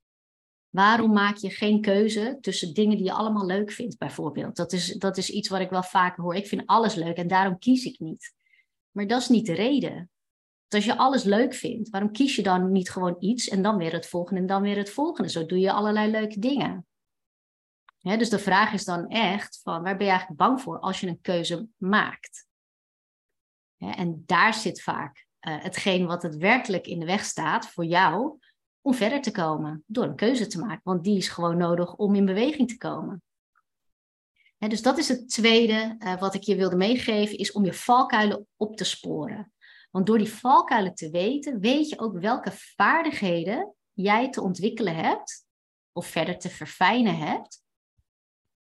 Waarom 0.68 1.12
maak 1.12 1.36
je 1.36 1.50
geen 1.50 1.80
keuze 1.80 2.38
tussen 2.40 2.74
dingen 2.74 2.96
die 2.96 3.06
je 3.06 3.12
allemaal 3.12 3.46
leuk 3.46 3.70
vindt, 3.70 3.98
bijvoorbeeld? 3.98 4.56
Dat 4.56 4.72
is, 4.72 4.94
dat 4.94 5.16
is 5.16 5.30
iets 5.30 5.48
wat 5.48 5.60
ik 5.60 5.70
wel 5.70 5.82
vaker 5.82 6.22
hoor. 6.22 6.34
Ik 6.34 6.46
vind 6.46 6.66
alles 6.66 6.94
leuk 6.94 7.16
en 7.16 7.28
daarom 7.28 7.58
kies 7.58 7.84
ik 7.84 7.98
niet. 7.98 8.34
Maar 8.90 9.06
dat 9.06 9.20
is 9.20 9.28
niet 9.28 9.46
de 9.46 9.52
reden. 9.52 9.94
Want 10.68 10.84
als 10.84 10.84
je 10.84 10.96
alles 10.96 11.24
leuk 11.24 11.54
vindt, 11.54 11.90
waarom 11.90 12.12
kies 12.12 12.36
je 12.36 12.42
dan 12.42 12.72
niet 12.72 12.90
gewoon 12.90 13.16
iets 13.18 13.48
en 13.48 13.62
dan 13.62 13.76
weer 13.76 13.92
het 13.92 14.06
volgende 14.06 14.40
en 14.40 14.46
dan 14.46 14.62
weer 14.62 14.76
het 14.76 14.90
volgende? 14.90 15.30
Zo 15.30 15.46
doe 15.46 15.58
je 15.58 15.72
allerlei 15.72 16.10
leuke 16.10 16.38
dingen. 16.38 16.86
dus 18.00 18.30
de 18.30 18.38
vraag 18.38 18.72
is 18.72 18.84
dan 18.84 19.08
echt 19.08 19.60
van 19.62 19.82
waar 19.82 19.96
ben 19.96 20.06
je 20.06 20.10
eigenlijk 20.10 20.40
bang 20.40 20.60
voor 20.60 20.78
als 20.78 21.00
je 21.00 21.06
een 21.06 21.20
keuze 21.20 21.68
maakt? 21.76 22.46
En 23.90 24.22
daar 24.26 24.54
zit 24.54 24.82
vaak 24.82 25.26
uh, 25.40 25.62
hetgeen 25.62 26.06
wat 26.06 26.22
het 26.22 26.36
werkelijk 26.36 26.86
in 26.86 26.98
de 26.98 27.06
weg 27.06 27.24
staat 27.24 27.66
voor 27.66 27.84
jou 27.84 28.38
om 28.80 28.94
verder 28.94 29.20
te 29.20 29.30
komen 29.30 29.84
door 29.86 30.04
een 30.04 30.16
keuze 30.16 30.46
te 30.46 30.58
maken. 30.58 30.80
Want 30.84 31.04
die 31.04 31.16
is 31.16 31.28
gewoon 31.28 31.56
nodig 31.56 31.94
om 31.94 32.14
in 32.14 32.24
beweging 32.24 32.68
te 32.68 32.76
komen. 32.76 33.22
dus 34.58 34.82
dat 34.82 34.98
is 34.98 35.08
het 35.08 35.28
tweede 35.28 35.96
uh, 35.98 36.20
wat 36.20 36.34
ik 36.34 36.42
je 36.42 36.56
wilde 36.56 36.76
meegeven, 36.76 37.38
is 37.38 37.52
om 37.52 37.64
je 37.64 37.72
valkuilen 37.72 38.46
op 38.56 38.76
te 38.76 38.84
sporen. 38.84 39.52
Want 39.90 40.06
door 40.06 40.18
die 40.18 40.32
valkuilen 40.32 40.94
te 40.94 41.10
weten, 41.10 41.60
weet 41.60 41.88
je 41.88 41.98
ook 41.98 42.20
welke 42.20 42.50
vaardigheden 42.52 43.74
jij 43.92 44.30
te 44.30 44.40
ontwikkelen 44.40 44.94
hebt 44.94 45.46
of 45.92 46.06
verder 46.06 46.38
te 46.38 46.48
verfijnen 46.48 47.16
hebt 47.16 47.62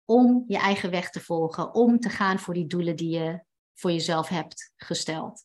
om 0.05 0.45
je 0.47 0.59
eigen 0.59 0.91
weg 0.91 1.11
te 1.11 1.21
volgen, 1.21 1.75
om 1.75 2.01
te 2.01 2.09
gaan 2.09 2.39
voor 2.39 2.55
die 2.55 2.67
doelen 2.67 2.97
die 2.97 3.11
je 3.11 3.45
voor 3.75 3.93
jezelf 3.93 4.29
hebt 4.29 4.73
gesteld. 4.77 5.45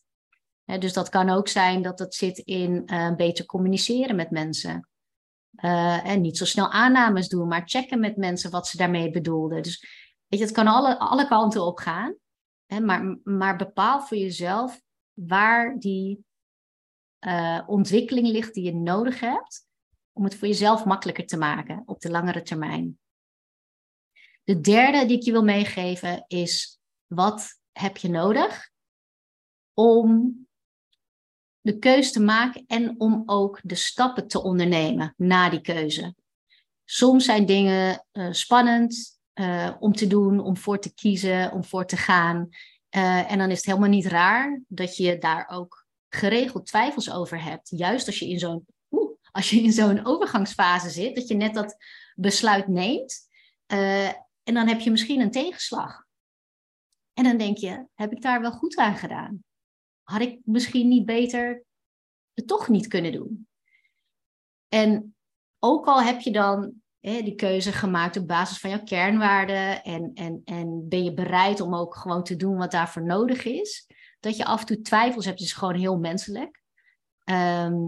dus 0.64 0.92
dat 0.92 1.08
kan 1.08 1.30
ook 1.30 1.48
zijn 1.48 1.82
dat 1.82 1.98
het 1.98 2.14
zit 2.14 2.38
in 2.38 2.82
uh, 2.86 3.14
beter 3.14 3.46
communiceren 3.46 4.16
met 4.16 4.30
mensen. 4.30 4.88
Uh, 5.56 6.06
en 6.06 6.20
niet 6.20 6.36
zo 6.36 6.44
snel 6.44 6.70
aannames 6.70 7.28
doen, 7.28 7.48
maar 7.48 7.62
checken 7.64 8.00
met 8.00 8.16
mensen 8.16 8.50
wat 8.50 8.68
ze 8.68 8.76
daarmee 8.76 9.10
bedoelden. 9.10 9.62
Dus 9.62 9.80
weet 10.26 10.40
je, 10.40 10.46
het 10.46 10.54
kan 10.54 10.66
alle, 10.66 10.98
alle 10.98 11.28
kanten 11.28 11.66
op 11.66 11.78
gaan. 11.78 12.16
Maar, 12.82 13.18
maar 13.24 13.56
bepaal 13.56 14.00
voor 14.00 14.16
jezelf 14.16 14.82
waar 15.12 15.78
die 15.78 16.24
uh, 17.26 17.62
ontwikkeling 17.66 18.28
ligt 18.28 18.54
die 18.54 18.64
je 18.64 18.74
nodig 18.74 19.20
hebt 19.20 19.68
om 20.12 20.24
het 20.24 20.34
voor 20.34 20.48
jezelf 20.48 20.84
makkelijker 20.84 21.26
te 21.26 21.36
maken 21.36 21.82
op 21.86 22.00
de 22.00 22.10
langere 22.10 22.42
termijn. 22.42 22.98
De 24.44 24.60
derde 24.60 25.06
die 25.06 25.16
ik 25.16 25.22
je 25.22 25.32
wil 25.32 25.44
meegeven 25.44 26.24
is 26.26 26.80
wat 27.06 27.59
heb 27.72 27.96
je 27.96 28.08
nodig 28.08 28.70
om 29.74 30.38
de 31.60 31.78
keuze 31.78 32.10
te 32.10 32.20
maken 32.20 32.64
en 32.66 32.94
om 33.00 33.22
ook 33.26 33.60
de 33.62 33.74
stappen 33.74 34.28
te 34.28 34.42
ondernemen 34.42 35.14
na 35.16 35.50
die 35.50 35.60
keuze. 35.60 36.14
Soms 36.84 37.24
zijn 37.24 37.46
dingen 37.46 38.06
uh, 38.12 38.32
spannend 38.32 39.20
uh, 39.34 39.70
om 39.78 39.92
te 39.92 40.06
doen, 40.06 40.40
om 40.40 40.56
voor 40.56 40.78
te 40.78 40.94
kiezen, 40.94 41.52
om 41.52 41.64
voor 41.64 41.86
te 41.86 41.96
gaan. 41.96 42.48
Uh, 42.96 43.32
en 43.32 43.38
dan 43.38 43.50
is 43.50 43.56
het 43.56 43.66
helemaal 43.66 43.88
niet 43.88 44.06
raar 44.06 44.60
dat 44.68 44.96
je 44.96 45.18
daar 45.18 45.48
ook 45.52 45.86
geregeld 46.08 46.66
twijfels 46.66 47.10
over 47.10 47.42
hebt. 47.42 47.68
Juist 47.68 48.06
als 48.06 48.18
je 48.18 48.28
in 48.28 48.38
zo'n 48.38 48.66
als 49.32 49.50
je 49.50 49.62
in 49.62 49.72
zo'n 49.72 50.06
overgangsfase 50.06 50.90
zit, 50.90 51.14
dat 51.14 51.28
je 51.28 51.34
net 51.34 51.54
dat 51.54 51.76
besluit 52.14 52.68
neemt. 52.68 53.28
en 53.66 54.54
dan 54.54 54.68
heb 54.68 54.80
je 54.80 54.90
misschien 54.90 55.20
een 55.20 55.30
tegenslag. 55.30 56.04
En 57.20 57.26
dan 57.26 57.36
denk 57.36 57.56
je, 57.56 57.86
heb 57.94 58.12
ik 58.12 58.22
daar 58.22 58.40
wel 58.40 58.52
goed 58.52 58.76
aan 58.76 58.96
gedaan? 58.96 59.44
Had 60.02 60.20
ik 60.20 60.40
misschien 60.44 60.88
niet 60.88 61.04
beter 61.06 61.64
het 62.34 62.46
toch 62.46 62.68
niet 62.68 62.86
kunnen 62.86 63.12
doen? 63.12 63.48
En 64.68 65.16
ook 65.58 65.86
al 65.86 66.02
heb 66.02 66.20
je 66.20 66.32
dan 66.32 66.72
hè, 67.00 67.22
die 67.22 67.34
keuze 67.34 67.72
gemaakt 67.72 68.16
op 68.16 68.26
basis 68.26 68.58
van 68.58 68.70
jouw 68.70 68.82
kernwaarden 68.82 69.82
en, 69.82 70.10
en, 70.14 70.42
en 70.44 70.88
ben 70.88 71.04
je 71.04 71.14
bereid 71.14 71.60
om 71.60 71.74
ook 71.74 71.96
gewoon 71.96 72.24
te 72.24 72.36
doen 72.36 72.56
wat 72.56 72.70
daarvoor 72.70 73.04
nodig 73.04 73.44
is, 73.44 73.86
dat 74.20 74.36
je 74.36 74.44
af 74.44 74.60
en 74.60 74.66
toe 74.66 74.80
twijfels 74.80 75.24
hebt, 75.24 75.40
is 75.40 75.52
gewoon 75.52 75.76
heel 75.76 75.98
menselijk. 75.98 76.62
Ehm, 77.24 77.78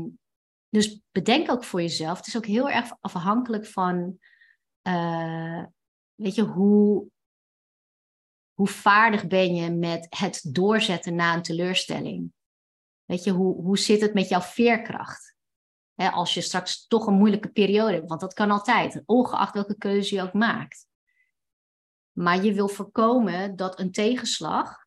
dus 0.68 1.00
bedenk 1.12 1.50
ook 1.50 1.64
voor 1.64 1.80
jezelf. 1.80 2.16
Het 2.16 2.26
is 2.26 2.36
ook 2.36 2.46
heel 2.46 2.70
erg 2.70 2.96
afhankelijk 3.00 3.66
van, 3.66 4.18
uh, 4.88 5.64
weet 6.14 6.34
je, 6.34 6.42
hoe, 6.42 7.10
hoe 8.62 8.70
vaardig 8.70 9.26
ben 9.26 9.54
je 9.54 9.70
met 9.70 10.06
het 10.10 10.40
doorzetten 10.48 11.14
na 11.14 11.34
een 11.34 11.42
teleurstelling? 11.42 12.32
Weet 13.04 13.24
je, 13.24 13.30
hoe, 13.30 13.62
hoe 13.62 13.78
zit 13.78 14.00
het 14.00 14.14
met 14.14 14.28
jouw 14.28 14.40
veerkracht? 14.40 15.30
als 15.94 16.34
je 16.34 16.40
straks 16.40 16.86
toch 16.86 17.06
een 17.06 17.14
moeilijke 17.14 17.48
periode 17.48 17.92
hebt, 17.92 18.08
want 18.08 18.20
dat 18.20 18.32
kan 18.32 18.50
altijd, 18.50 19.02
ongeacht 19.06 19.54
welke 19.54 19.76
keuze 19.76 20.14
je 20.14 20.22
ook 20.22 20.32
maakt. 20.32 20.86
Maar 22.12 22.44
je 22.44 22.54
wil 22.54 22.68
voorkomen 22.68 23.56
dat 23.56 23.80
een 23.80 23.92
tegenslag 23.92 24.86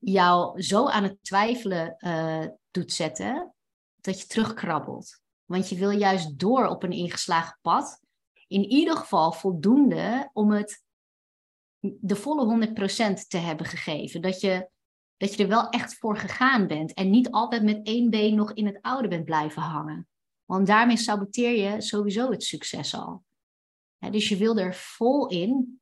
jou 0.00 0.62
zo 0.62 0.88
aan 0.88 1.02
het 1.02 1.18
twijfelen 1.22 1.96
uh, 1.98 2.46
doet 2.70 2.92
zetten, 2.92 3.54
dat 3.96 4.20
je 4.20 4.26
terugkrabbelt. 4.26 5.20
Want 5.44 5.68
je 5.68 5.76
wil 5.76 5.90
juist 5.90 6.38
door 6.38 6.66
op 6.66 6.82
een 6.82 6.92
ingeslagen 6.92 7.58
pad, 7.62 8.00
in 8.46 8.64
ieder 8.64 8.96
geval 8.96 9.32
voldoende 9.32 10.30
om 10.32 10.50
het 10.50 10.82
de 11.82 12.16
volle 12.16 12.68
100% 12.68 13.26
te 13.28 13.36
hebben 13.36 13.66
gegeven. 13.66 14.22
Dat 14.22 14.40
je, 14.40 14.68
dat 15.16 15.34
je 15.34 15.42
er 15.42 15.48
wel 15.48 15.68
echt 15.68 15.94
voor 15.94 16.16
gegaan 16.16 16.66
bent 16.66 16.94
en 16.94 17.10
niet 17.10 17.30
altijd 17.30 17.62
met 17.62 17.86
één 17.86 18.10
been 18.10 18.34
nog 18.34 18.52
in 18.52 18.66
het 18.66 18.78
oude 18.80 19.08
bent 19.08 19.24
blijven 19.24 19.62
hangen. 19.62 20.08
Want 20.44 20.66
daarmee 20.66 20.96
saboteer 20.96 21.72
je 21.72 21.80
sowieso 21.80 22.30
het 22.30 22.42
succes 22.42 22.94
al. 22.94 23.24
dus 23.98 24.28
je 24.28 24.36
wil 24.36 24.58
er 24.58 24.74
vol 24.74 25.28
in, 25.28 25.80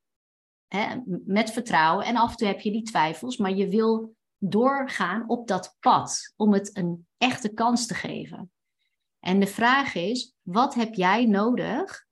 met 1.25 1.51
vertrouwen. 1.51 2.05
En 2.05 2.15
af 2.15 2.31
en 2.31 2.37
toe 2.37 2.47
heb 2.47 2.59
je 2.59 2.71
die 2.71 2.83
twijfels, 2.83 3.37
maar 3.37 3.55
je 3.55 3.67
wil 3.67 4.15
doorgaan 4.37 5.29
op 5.29 5.47
dat 5.47 5.75
pad 5.79 6.33
om 6.35 6.53
het 6.53 6.77
een 6.77 7.07
echte 7.17 7.53
kans 7.53 7.87
te 7.87 7.93
geven. 7.93 8.51
En 9.19 9.39
de 9.39 9.47
vraag 9.47 9.95
is, 9.95 10.33
wat 10.41 10.73
heb 10.73 10.93
jij 10.93 11.25
nodig 11.25 12.05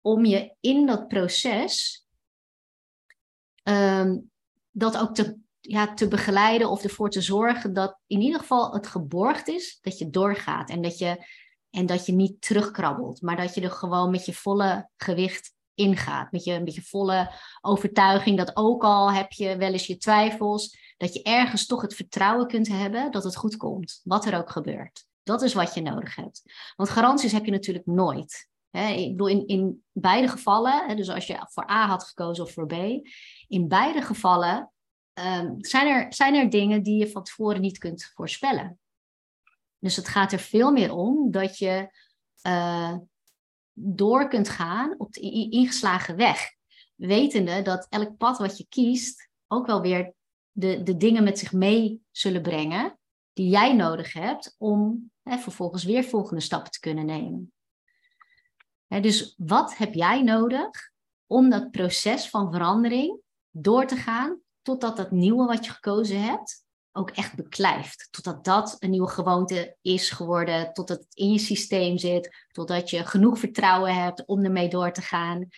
om 0.00 0.24
je 0.24 0.54
in 0.60 0.86
dat 0.86 1.08
proces 1.08 2.06
um, 3.70 4.30
dat 4.70 4.98
ook 4.98 5.14
te, 5.14 5.38
ja, 5.60 5.94
te 5.94 6.08
begeleiden 6.08 6.70
of 6.70 6.82
ervoor 6.82 7.10
te 7.10 7.20
zorgen 7.20 7.72
dat 7.72 7.98
in 8.06 8.20
ieder 8.20 8.40
geval 8.40 8.72
het 8.72 8.86
geborgd 8.86 9.48
is, 9.48 9.78
dat 9.80 9.98
je 9.98 10.10
doorgaat 10.10 10.70
en 10.70 10.82
dat 10.82 10.98
je, 10.98 11.26
en 11.70 11.86
dat 11.86 12.06
je 12.06 12.12
niet 12.12 12.40
terugkrabbelt, 12.40 13.22
maar 13.22 13.36
dat 13.36 13.54
je 13.54 13.60
er 13.60 13.70
gewoon 13.70 14.10
met 14.10 14.24
je 14.24 14.34
volle 14.34 14.88
gewicht 14.96 15.56
ingaat. 15.78 16.32
Met 16.32 16.44
je, 16.44 16.60
met 16.60 16.74
je 16.74 16.82
volle 16.82 17.30
overtuiging 17.60 18.36
dat 18.36 18.56
ook 18.56 18.84
al 18.84 19.12
heb 19.12 19.32
je 19.32 19.56
wel 19.56 19.72
eens 19.72 19.86
je 19.86 19.96
twijfels, 19.96 20.94
dat 20.96 21.14
je 21.14 21.22
ergens 21.22 21.66
toch 21.66 21.82
het 21.82 21.94
vertrouwen 21.94 22.46
kunt 22.46 22.68
hebben 22.68 23.10
dat 23.10 23.24
het 23.24 23.36
goed 23.36 23.56
komt, 23.56 24.00
wat 24.04 24.24
er 24.24 24.38
ook 24.38 24.50
gebeurt. 24.50 25.06
Dat 25.22 25.42
is 25.42 25.54
wat 25.54 25.74
je 25.74 25.80
nodig 25.80 26.14
hebt. 26.14 26.42
Want 26.76 26.90
garanties 26.90 27.32
heb 27.32 27.44
je 27.44 27.50
natuurlijk 27.50 27.86
nooit. 27.86 28.48
ik 28.70 29.10
bedoel, 29.10 29.28
in, 29.28 29.46
in 29.46 29.84
beide 29.92 30.28
gevallen, 30.28 30.96
dus 30.96 31.10
als 31.10 31.26
je 31.26 31.46
voor 31.48 31.70
A 31.70 31.86
had 31.86 32.04
gekozen 32.04 32.44
of 32.44 32.52
voor 32.52 32.66
B, 32.66 32.74
in 33.48 33.68
beide 33.68 34.02
gevallen 34.02 34.72
um, 35.14 35.64
zijn, 35.64 35.86
er, 35.86 36.14
zijn 36.14 36.34
er 36.34 36.50
dingen 36.50 36.82
die 36.82 36.98
je 36.98 37.10
van 37.10 37.22
tevoren 37.22 37.60
niet 37.60 37.78
kunt 37.78 38.12
voorspellen. 38.14 38.78
Dus 39.78 39.96
het 39.96 40.08
gaat 40.08 40.32
er 40.32 40.38
veel 40.38 40.72
meer 40.72 40.92
om 40.92 41.30
dat 41.30 41.58
je 41.58 41.88
uh, 42.46 42.96
door 43.72 44.28
kunt 44.28 44.48
gaan 44.48 44.94
op 44.98 45.12
de 45.12 45.20
ingeslagen 45.50 46.16
weg. 46.16 46.56
Wetende 46.94 47.62
dat 47.62 47.86
elk 47.88 48.16
pad 48.16 48.38
wat 48.38 48.58
je 48.58 48.66
kiest 48.68 49.28
ook 49.46 49.66
wel 49.66 49.80
weer 49.80 50.14
de, 50.50 50.82
de 50.82 50.96
dingen 50.96 51.24
met 51.24 51.38
zich 51.38 51.52
mee 51.52 52.02
zullen 52.10 52.42
brengen 52.42 52.98
die 53.32 53.48
jij 53.48 53.74
nodig 53.74 54.12
hebt 54.12 54.54
om 54.58 55.10
hè, 55.22 55.38
vervolgens 55.38 55.84
weer 55.84 56.04
volgende 56.04 56.42
stappen 56.42 56.72
te 56.72 56.80
kunnen 56.80 57.06
nemen. 57.06 57.52
Hè, 58.86 59.00
dus 59.00 59.34
wat 59.36 59.76
heb 59.76 59.94
jij 59.94 60.22
nodig 60.22 60.90
om 61.26 61.50
dat 61.50 61.70
proces 61.70 62.28
van 62.28 62.52
verandering 62.52 63.20
door 63.62 63.86
te 63.86 63.96
gaan 63.96 64.40
totdat 64.62 64.96
dat 64.96 65.10
nieuwe 65.10 65.46
wat 65.46 65.64
je 65.64 65.70
gekozen 65.70 66.22
hebt 66.22 66.66
ook 66.92 67.10
echt 67.10 67.36
beklijft. 67.36 68.08
Totdat 68.10 68.44
dat 68.44 68.76
een 68.78 68.90
nieuwe 68.90 69.08
gewoonte 69.08 69.76
is 69.82 70.10
geworden, 70.10 70.72
totdat 70.72 70.98
het 70.98 71.14
in 71.14 71.32
je 71.32 71.38
systeem 71.38 71.98
zit, 71.98 72.46
totdat 72.52 72.90
je 72.90 73.06
genoeg 73.06 73.38
vertrouwen 73.38 73.94
hebt 73.94 74.26
om 74.26 74.44
ermee 74.44 74.68
door 74.68 74.92
te 74.92 75.02
gaan. 75.02 75.48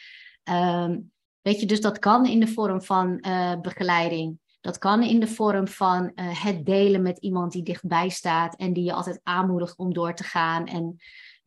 Um, 0.51 1.13
weet 1.41 1.61
je, 1.61 1.67
dus 1.67 1.81
dat 1.81 1.99
kan 1.99 2.27
in 2.27 2.41
de 2.41 2.47
vorm 2.47 2.83
van 2.83 3.25
uh, 3.27 3.61
begeleiding. 3.61 4.39
Dat 4.61 4.79
kan 4.79 5.03
in 5.03 5.21
de 5.21 5.27
vorm 5.27 5.69
van 5.69 6.13
uh, 6.15 6.45
het 6.45 6.67
delen 6.67 7.03
met 7.03 7.19
iemand 7.19 7.53
die 7.53 7.63
dichtbij 7.63 8.09
staat 8.09 8.57
en 8.57 8.73
die 8.73 8.85
je 8.85 8.93
altijd 8.93 9.21
aanmoedigt 9.23 9.77
om 9.77 9.93
door 9.93 10.15
te 10.15 10.25
gaan. 10.25 10.67
En 10.67 10.97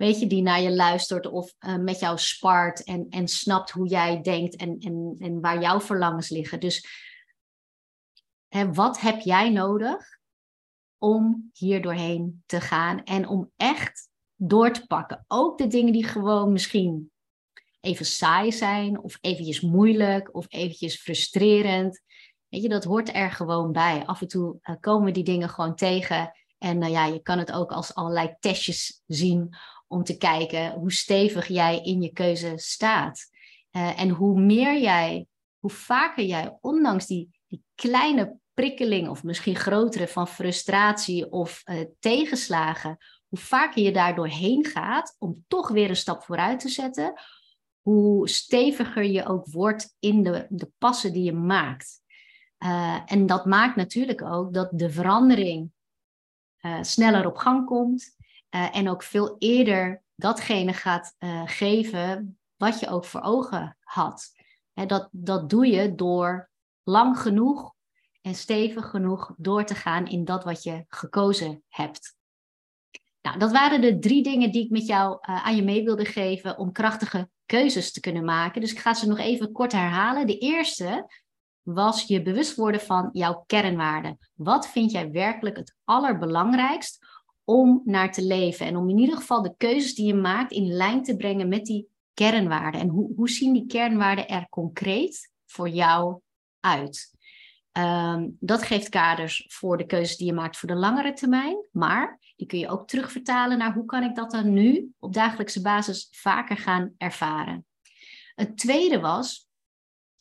weet 0.03 0.19
je, 0.19 0.27
die 0.27 0.41
naar 0.41 0.61
je 0.61 0.75
luistert 0.75 1.25
of 1.25 1.53
uh, 1.59 1.77
met 1.77 1.99
jou 1.99 2.17
spart 2.17 2.83
en, 2.83 3.05
en 3.09 3.27
snapt 3.27 3.71
hoe 3.71 3.87
jij 3.87 4.21
denkt 4.21 4.55
en, 4.55 4.77
en, 4.79 5.15
en 5.19 5.41
waar 5.41 5.61
jouw 5.61 5.81
verlangens 5.81 6.29
liggen. 6.29 6.59
Dus 6.59 6.87
hè, 8.47 8.73
wat 8.73 8.99
heb 8.99 9.19
jij 9.19 9.49
nodig 9.49 10.19
om 10.97 11.49
hier 11.53 11.81
doorheen 11.81 12.43
te 12.45 12.61
gaan 12.61 13.03
en 13.03 13.27
om 13.27 13.51
echt 13.55 14.09
door 14.35 14.71
te 14.71 14.87
pakken? 14.87 15.25
Ook 15.27 15.57
de 15.57 15.67
dingen 15.67 15.93
die 15.93 16.03
gewoon 16.03 16.51
misschien 16.51 17.11
even 17.79 18.05
saai 18.05 18.51
zijn 18.51 18.99
of 18.99 19.17
eventjes 19.21 19.61
moeilijk 19.61 20.35
of 20.35 20.45
eventjes 20.49 21.01
frustrerend. 21.01 22.01
Weet 22.49 22.61
je, 22.61 22.69
dat 22.69 22.83
hoort 22.83 23.15
er 23.15 23.31
gewoon 23.31 23.71
bij. 23.71 24.05
Af 24.05 24.21
en 24.21 24.27
toe 24.27 24.57
uh, 24.63 24.75
komen 24.79 25.13
die 25.13 25.23
dingen 25.23 25.49
gewoon 25.49 25.75
tegen. 25.75 26.31
En 26.57 26.77
nou 26.77 26.91
ja, 26.91 27.05
je 27.05 27.21
kan 27.21 27.37
het 27.37 27.51
ook 27.51 27.71
als 27.71 27.93
allerlei 27.93 28.35
testjes 28.39 29.03
zien 29.05 29.55
om 29.93 30.03
te 30.03 30.17
kijken 30.17 30.71
hoe 30.71 30.91
stevig 30.91 31.47
jij 31.47 31.79
in 31.81 32.01
je 32.01 32.11
keuze 32.11 32.53
staat. 32.55 33.29
Uh, 33.71 33.99
en 33.99 34.09
hoe 34.09 34.41
meer 34.41 34.81
jij, 34.81 35.27
hoe 35.59 35.69
vaker 35.69 36.23
jij, 36.23 36.57
ondanks 36.61 37.07
die, 37.07 37.39
die 37.47 37.63
kleine 37.75 38.37
prikkeling 38.53 39.09
of 39.09 39.23
misschien 39.23 39.55
grotere 39.55 40.07
van 40.07 40.27
frustratie 40.27 41.31
of 41.31 41.61
uh, 41.65 41.81
tegenslagen, 41.99 42.97
hoe 43.27 43.39
vaker 43.39 43.83
je 43.83 43.91
daar 43.91 44.15
doorheen 44.15 44.65
gaat 44.65 45.15
om 45.19 45.43
toch 45.47 45.69
weer 45.69 45.89
een 45.89 45.95
stap 45.95 46.23
vooruit 46.23 46.59
te 46.59 46.69
zetten, 46.69 47.13
hoe 47.81 48.29
steviger 48.29 49.03
je 49.03 49.25
ook 49.25 49.45
wordt 49.51 49.95
in 49.99 50.23
de, 50.23 50.45
de 50.49 50.71
passen 50.77 51.13
die 51.13 51.23
je 51.23 51.33
maakt. 51.33 52.01
Uh, 52.65 53.01
en 53.05 53.25
dat 53.25 53.45
maakt 53.45 53.75
natuurlijk 53.75 54.21
ook 54.21 54.53
dat 54.53 54.69
de 54.71 54.89
verandering 54.89 55.71
sneller 56.81 57.25
op 57.25 57.35
gang 57.35 57.65
komt 57.65 58.15
uh, 58.55 58.75
en 58.75 58.89
ook 58.89 59.03
veel 59.03 59.35
eerder 59.39 60.01
datgene 60.15 60.73
gaat 60.73 61.15
geven 61.45 62.37
wat 62.55 62.79
je 62.79 62.89
ook 62.89 63.05
voor 63.05 63.21
ogen 63.21 63.77
had. 63.79 64.31
Dat, 64.73 65.09
dat 65.11 65.49
doe 65.49 65.67
je 65.67 65.95
door 65.95 66.49
lang 66.83 67.19
genoeg 67.19 67.73
en 68.21 68.35
stevig 68.35 68.89
genoeg 68.89 69.33
door 69.37 69.65
te 69.65 69.75
gaan 69.75 70.07
in 70.07 70.25
dat 70.25 70.43
wat 70.43 70.63
je 70.63 70.85
gekozen 70.87 71.63
hebt. 71.69 72.15
Nou, 73.21 73.39
dat 73.39 73.51
waren 73.51 73.81
de 73.81 73.99
drie 73.99 74.23
dingen 74.23 74.51
die 74.51 74.63
ik 74.63 74.69
met 74.69 74.85
jou 74.85 75.17
aan 75.21 75.55
je 75.55 75.63
mee 75.63 75.83
wilde 75.83 76.05
geven 76.05 76.57
om 76.57 76.71
krachtige 76.71 77.29
keuzes 77.45 77.91
te 77.91 77.99
kunnen 77.99 78.25
maken. 78.25 78.61
Dus 78.61 78.71
ik 78.71 78.79
ga 78.79 78.93
ze 78.93 79.07
nog 79.07 79.17
even 79.17 79.51
kort 79.51 79.71
herhalen. 79.71 80.27
De 80.27 80.37
eerste 80.37 81.11
was 81.61 82.03
je 82.03 82.21
bewust 82.21 82.55
worden 82.55 82.81
van 82.81 83.09
jouw 83.11 83.43
kernwaarden. 83.45 84.17
Wat 84.33 84.67
vind 84.67 84.91
jij 84.91 85.11
werkelijk 85.11 85.57
het 85.57 85.75
allerbelangrijkst 85.83 87.05
om 87.43 87.81
naar 87.85 88.11
te 88.11 88.23
leven? 88.23 88.65
En 88.65 88.77
om 88.77 88.89
in 88.89 88.97
ieder 88.97 89.15
geval 89.15 89.41
de 89.41 89.53
keuzes 89.57 89.95
die 89.95 90.05
je 90.05 90.13
maakt 90.13 90.51
in 90.51 90.67
lijn 90.67 91.03
te 91.03 91.15
brengen 91.15 91.47
met 91.47 91.65
die 91.65 91.87
kernwaarden. 92.13 92.81
En 92.81 92.87
hoe, 92.87 93.13
hoe 93.15 93.29
zien 93.29 93.53
die 93.53 93.65
kernwaarden 93.65 94.27
er 94.27 94.49
concreet 94.49 95.31
voor 95.45 95.69
jou 95.69 96.19
uit? 96.59 97.11
Ehm, 97.71 98.29
dat 98.39 98.63
geeft 98.63 98.89
kaders 98.89 99.45
voor 99.47 99.77
de 99.77 99.85
keuzes 99.85 100.17
die 100.17 100.27
je 100.27 100.33
maakt 100.33 100.57
voor 100.57 100.69
de 100.69 100.75
langere 100.75 101.13
termijn. 101.13 101.67
Maar 101.71 102.19
die 102.35 102.47
kun 102.47 102.59
je 102.59 102.69
ook 102.69 102.87
terugvertalen 102.87 103.57
naar 103.57 103.73
hoe 103.73 103.85
kan 103.85 104.03
ik 104.03 104.15
dat 104.15 104.31
dan 104.31 104.53
nu 104.53 104.93
op 104.99 105.13
dagelijkse 105.13 105.61
basis 105.61 106.07
vaker 106.11 106.57
gaan 106.57 106.93
ervaren. 106.97 107.65
Het 108.35 108.57
tweede 108.57 108.99
was, 108.99 109.47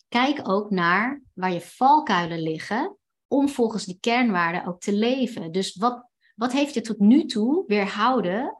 kijk 0.08 0.48
ook 0.48 0.70
naar 0.70 1.22
waar 1.32 1.52
je 1.52 1.61
valkuilen 1.61 2.42
liggen 2.42 2.96
om 3.28 3.48
volgens 3.48 3.85
die 3.85 3.98
kernwaarden 4.00 4.66
ook 4.66 4.80
te 4.80 4.92
leven. 4.92 5.52
Dus 5.52 5.76
wat, 5.76 6.06
wat 6.42 6.52
heeft 6.52 6.74
je 6.74 6.81
tot 6.81 6.98
nu 6.98 7.26
toe 7.26 7.64
weerhouden 7.66 8.57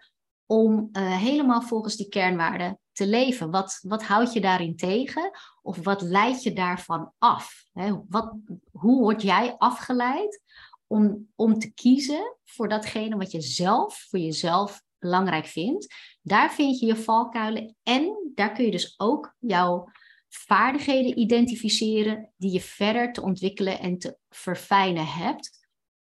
om 0.47 0.89
uh, 0.93 1.17
helemaal 1.17 1.63
volgens 1.63 1.97
die 1.97 2.09
kernwaarden 2.09 2.79
te 2.93 3.07
leven? 3.07 3.51
Wat, 3.51 3.79
wat 3.83 4.03
houd 4.03 4.33
je 4.33 4.41
daarin 4.41 4.77
tegen 4.77 5.31
Of 5.63 5.85
wat 5.85 6.03
leid 6.03 6.43
je 6.43 6.53
daarvan 6.53 7.13
af? 7.19 7.65
wat, 8.09 8.35
hoe 8.71 9.01
word 9.01 9.23
jij 9.23 9.55
afgeleid 9.59 10.43
om, 10.87 11.29
om 11.37 11.59
te 11.59 11.73
kiezen 11.73 12.37
voor 12.45 12.69
datgene 12.69 13.17
wat 13.17 13.31
je 13.31 13.41
zelf, 13.41 14.07
voor 14.09 14.19
jezelf 14.19 14.83
belangrijk 14.99 15.47
vindt? 15.47 15.95
Daar 16.23 16.53
vind 16.53 16.79
je 16.79 16.87
je 16.87 16.97
valkuilen 16.97 17.77
en 17.83 18.33
daar 18.35 18.53
kun 18.53 18.65
je 18.65 18.71
dus 18.71 18.95
ook 18.97 19.35
jouw 19.39 19.89
vaardigheden 20.29 21.19
identificeren 21.19 22.33
die 22.37 22.53
je 22.53 22.61
verder 22.61 23.13
te 23.13 23.23
ontwikkelen 23.23 23.81
en 23.81 23.99
te 23.99 24.17
verfijnen 24.29 25.07
hebt. 25.07 25.61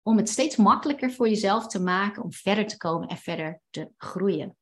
Om 0.04 0.18
het 0.18 0.30
steeds 0.30 0.56
makkelijker 0.56 1.12
voor 1.12 1.30
jezelf 1.30 1.68
te 1.68 1.80
maken 1.80 2.24
om 2.24 2.32
verder 2.32 2.68
te 2.68 2.78
komen 2.78 3.08
en 3.08 3.18
verder 3.18 3.62
te 3.70 3.90
groeien. 3.98 4.58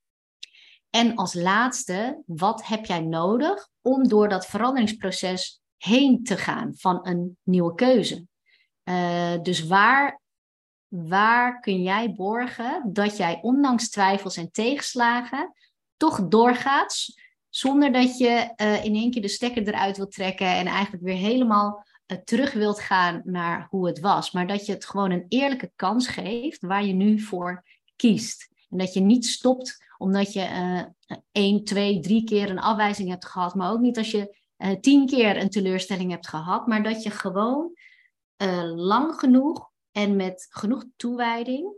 En 0.90 1.16
als 1.16 1.34
laatste, 1.34 2.24
wat 2.26 2.66
heb 2.66 2.86
jij 2.86 3.00
nodig 3.00 3.70
om 3.82 4.08
door 4.08 4.30
dat 4.30 4.46
veranderingsproces 4.46 5.62
heen 5.78 6.24
te 6.24 6.38
gaan 6.38 6.74
van 6.76 7.08
een 7.08 7.38
nieuwe 7.44 7.76
keuze? 7.76 8.28
Uh, 8.84 9.42
dus 9.42 9.68
waar, 9.68 10.22
waar 10.88 11.60
kun 11.60 11.82
jij 11.82 12.14
borgen 12.14 12.94
dat 12.94 13.18
jij 13.18 13.40
ondanks 13.42 13.90
twijfels 13.90 14.38
en 14.38 14.52
tegenslagen 14.52 15.54
toch 15.98 16.28
doorgaat, 16.28 17.06
zonder 17.52 17.92
dat 17.92 18.18
je 18.18 18.54
uh, 18.58 18.86
in 18.86 18.96
één 18.96 19.12
keer 19.12 19.22
de 19.22 19.28
stekker 19.28 19.68
eruit 19.68 19.98
wilt 19.98 20.12
trekken 20.12 20.48
en 20.48 20.66
eigenlijk 20.66 21.04
weer 21.04 21.16
helemaal 21.16 21.86
uh, 22.08 22.18
terug 22.18 22.54
wilt 22.54 22.80
gaan 22.80 23.22
naar 23.26 23.68
hoe 23.70 23.88
het 23.88 24.00
was, 24.00 24.32
maar 24.32 24.48
dat 24.48 24.66
je 24.66 24.72
het 24.72 24.86
gewoon 24.86 25.12
een 25.12 25.26
eerlijke 25.28 25.72
kans 25.76 26.08
geeft 26.08 26.62
waar 26.62 26.86
je 26.86 26.94
nu 26.94 27.20
voor 27.20 27.64
kiest. 27.96 28.50
En 28.70 28.78
dat 28.78 28.94
je 28.94 29.00
niet 29.00 29.26
stopt 29.26 29.86
omdat 29.98 30.34
je 30.34 30.40
uh, 30.40 31.18
één, 31.32 31.64
twee, 31.64 32.00
drie 32.00 32.24
keer 32.24 32.50
een 32.50 32.60
afwijzing 32.60 33.10
hebt 33.10 33.26
gehad, 33.26 33.56
maar 33.56 33.72
ook 33.72 33.80
niet 33.80 33.98
als 33.98 34.12
je 34.12 34.40
tien 34.82 35.06
keer 35.06 35.38
een 35.38 35.50
teleurstelling 35.50 36.12
hebt 36.12 36.28
gehad, 36.28 36.68
maar 36.68 36.84
dat 36.84 37.04
je 37.04 37.10
gewoon 37.10 37.72
lang 38.76 39.16
genoeg 39.16 39.70
en 39.92 40.16
met 40.16 40.48
genoeg 40.50 40.86
toewijding 40.96 41.74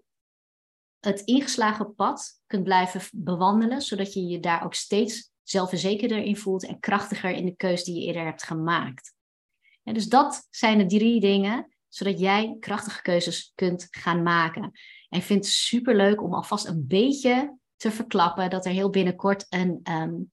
het 0.99 1.21
ingeslagen 1.21 1.95
pad 1.95 2.41
kunt 2.47 2.63
blijven 2.63 3.01
bewandelen, 3.13 3.81
zodat 3.81 4.13
je 4.13 4.25
je 4.25 4.39
daar 4.39 4.65
ook 4.65 4.73
steeds 4.73 5.32
zelfverzekerder 5.53 6.17
in 6.17 6.37
voelt 6.37 6.65
en 6.65 6.79
krachtiger 6.79 7.29
in 7.29 7.45
de 7.45 7.55
keus 7.55 7.83
die 7.83 7.99
je 7.99 8.05
eerder 8.05 8.23
hebt 8.23 8.43
gemaakt. 8.43 9.13
En 9.83 9.93
dus 9.93 10.05
dat 10.05 10.47
zijn 10.49 10.77
de 10.77 10.85
drie 10.85 11.19
dingen, 11.19 11.75
zodat 11.87 12.19
jij 12.19 12.57
krachtige 12.59 13.01
keuzes 13.01 13.51
kunt 13.55 13.87
gaan 13.91 14.23
maken. 14.23 14.61
En 15.09 15.19
ik 15.19 15.23
vind 15.23 15.45
het 15.45 15.53
superleuk 15.53 16.21
om 16.21 16.33
alvast 16.33 16.67
een 16.67 16.87
beetje 16.87 17.57
te 17.75 17.91
verklappen 17.91 18.49
dat 18.49 18.65
er 18.65 18.71
heel 18.71 18.89
binnenkort 18.89 19.45
een, 19.49 19.79
um, 19.91 20.31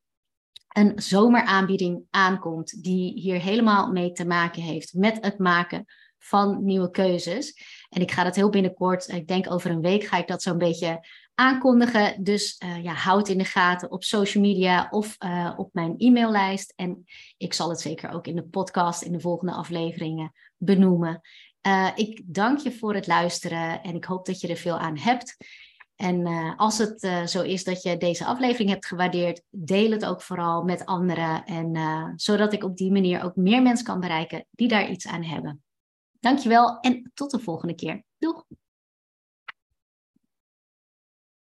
een 0.69 1.03
zomeraanbieding 1.03 2.03
aankomt, 2.11 2.83
die 2.83 3.21
hier 3.21 3.41
helemaal 3.41 3.93
mee 3.93 4.13
te 4.13 4.27
maken 4.27 4.63
heeft 4.63 4.95
met 4.95 5.19
het 5.25 5.39
maken 5.39 5.85
van 6.19 6.65
nieuwe 6.65 6.91
keuzes. 6.91 7.55
En 7.89 8.01
ik 8.01 8.11
ga 8.11 8.25
dat 8.25 8.37
heel 8.37 8.51
binnenkort, 8.51 9.09
ik 9.09 9.27
denk 9.27 9.51
over 9.51 9.71
een 9.71 9.81
week, 9.81 10.05
ga 10.05 10.17
ik 10.17 10.27
dat 10.27 10.43
zo'n 10.43 10.59
beetje 10.59 11.07
aankondigen. 11.41 12.25
Dus 12.25 12.61
uh, 12.65 12.83
ja, 12.83 12.93
houd 12.93 13.29
in 13.29 13.39
de 13.39 13.45
gaten 13.45 13.91
op 13.91 14.05
social 14.05 14.43
media 14.43 14.89
of 14.91 15.17
uh, 15.25 15.53
op 15.57 15.69
mijn 15.73 15.95
e-maillijst. 15.97 16.73
En 16.77 17.05
ik 17.37 17.53
zal 17.53 17.69
het 17.69 17.81
zeker 17.81 18.11
ook 18.11 18.27
in 18.27 18.37
de 18.37 18.43
podcast 18.43 19.03
in 19.03 19.13
de 19.13 19.21
volgende 19.21 19.53
afleveringen 19.53 20.33
benoemen. 20.57 21.21
Uh, 21.67 21.91
ik 21.95 22.23
dank 22.25 22.59
je 22.59 22.73
voor 22.73 22.95
het 22.95 23.07
luisteren 23.07 23.83
en 23.83 23.95
ik 23.95 24.05
hoop 24.05 24.27
dat 24.27 24.41
je 24.41 24.49
er 24.49 24.57
veel 24.57 24.79
aan 24.79 24.99
hebt. 24.99 25.37
En 25.97 26.27
als 26.57 26.79
het 26.79 27.31
zo 27.31 27.43
is 27.43 27.65
dat 27.65 27.83
je 27.83 27.97
deze 27.97 28.25
aflevering 28.25 28.71
hebt 28.71 28.87
gewaardeerd, 28.87 29.43
deel 29.51 29.91
het 29.91 30.05
ook 30.05 30.23
vooral 30.23 30.63
met 30.63 30.85
anderen. 30.87 31.45
En 31.45 31.73
zodat 32.17 32.53
ik 32.53 32.65
op 32.65 32.77
die 32.77 32.93
manier 32.93 33.23
ook 33.23 33.37
meer 33.37 33.63
mensen 33.63 33.87
kan 33.87 34.01
bereiken 34.01 34.47
die 34.51 34.69
daar 34.69 34.91
iets 34.91 35.07
aan 35.07 35.23
hebben. 35.23 35.63
Dankjewel 36.21 36.81
en 36.81 37.11
tot 37.15 37.31
de 37.31 37.39
volgende 37.39 37.75
keer. 37.75 38.03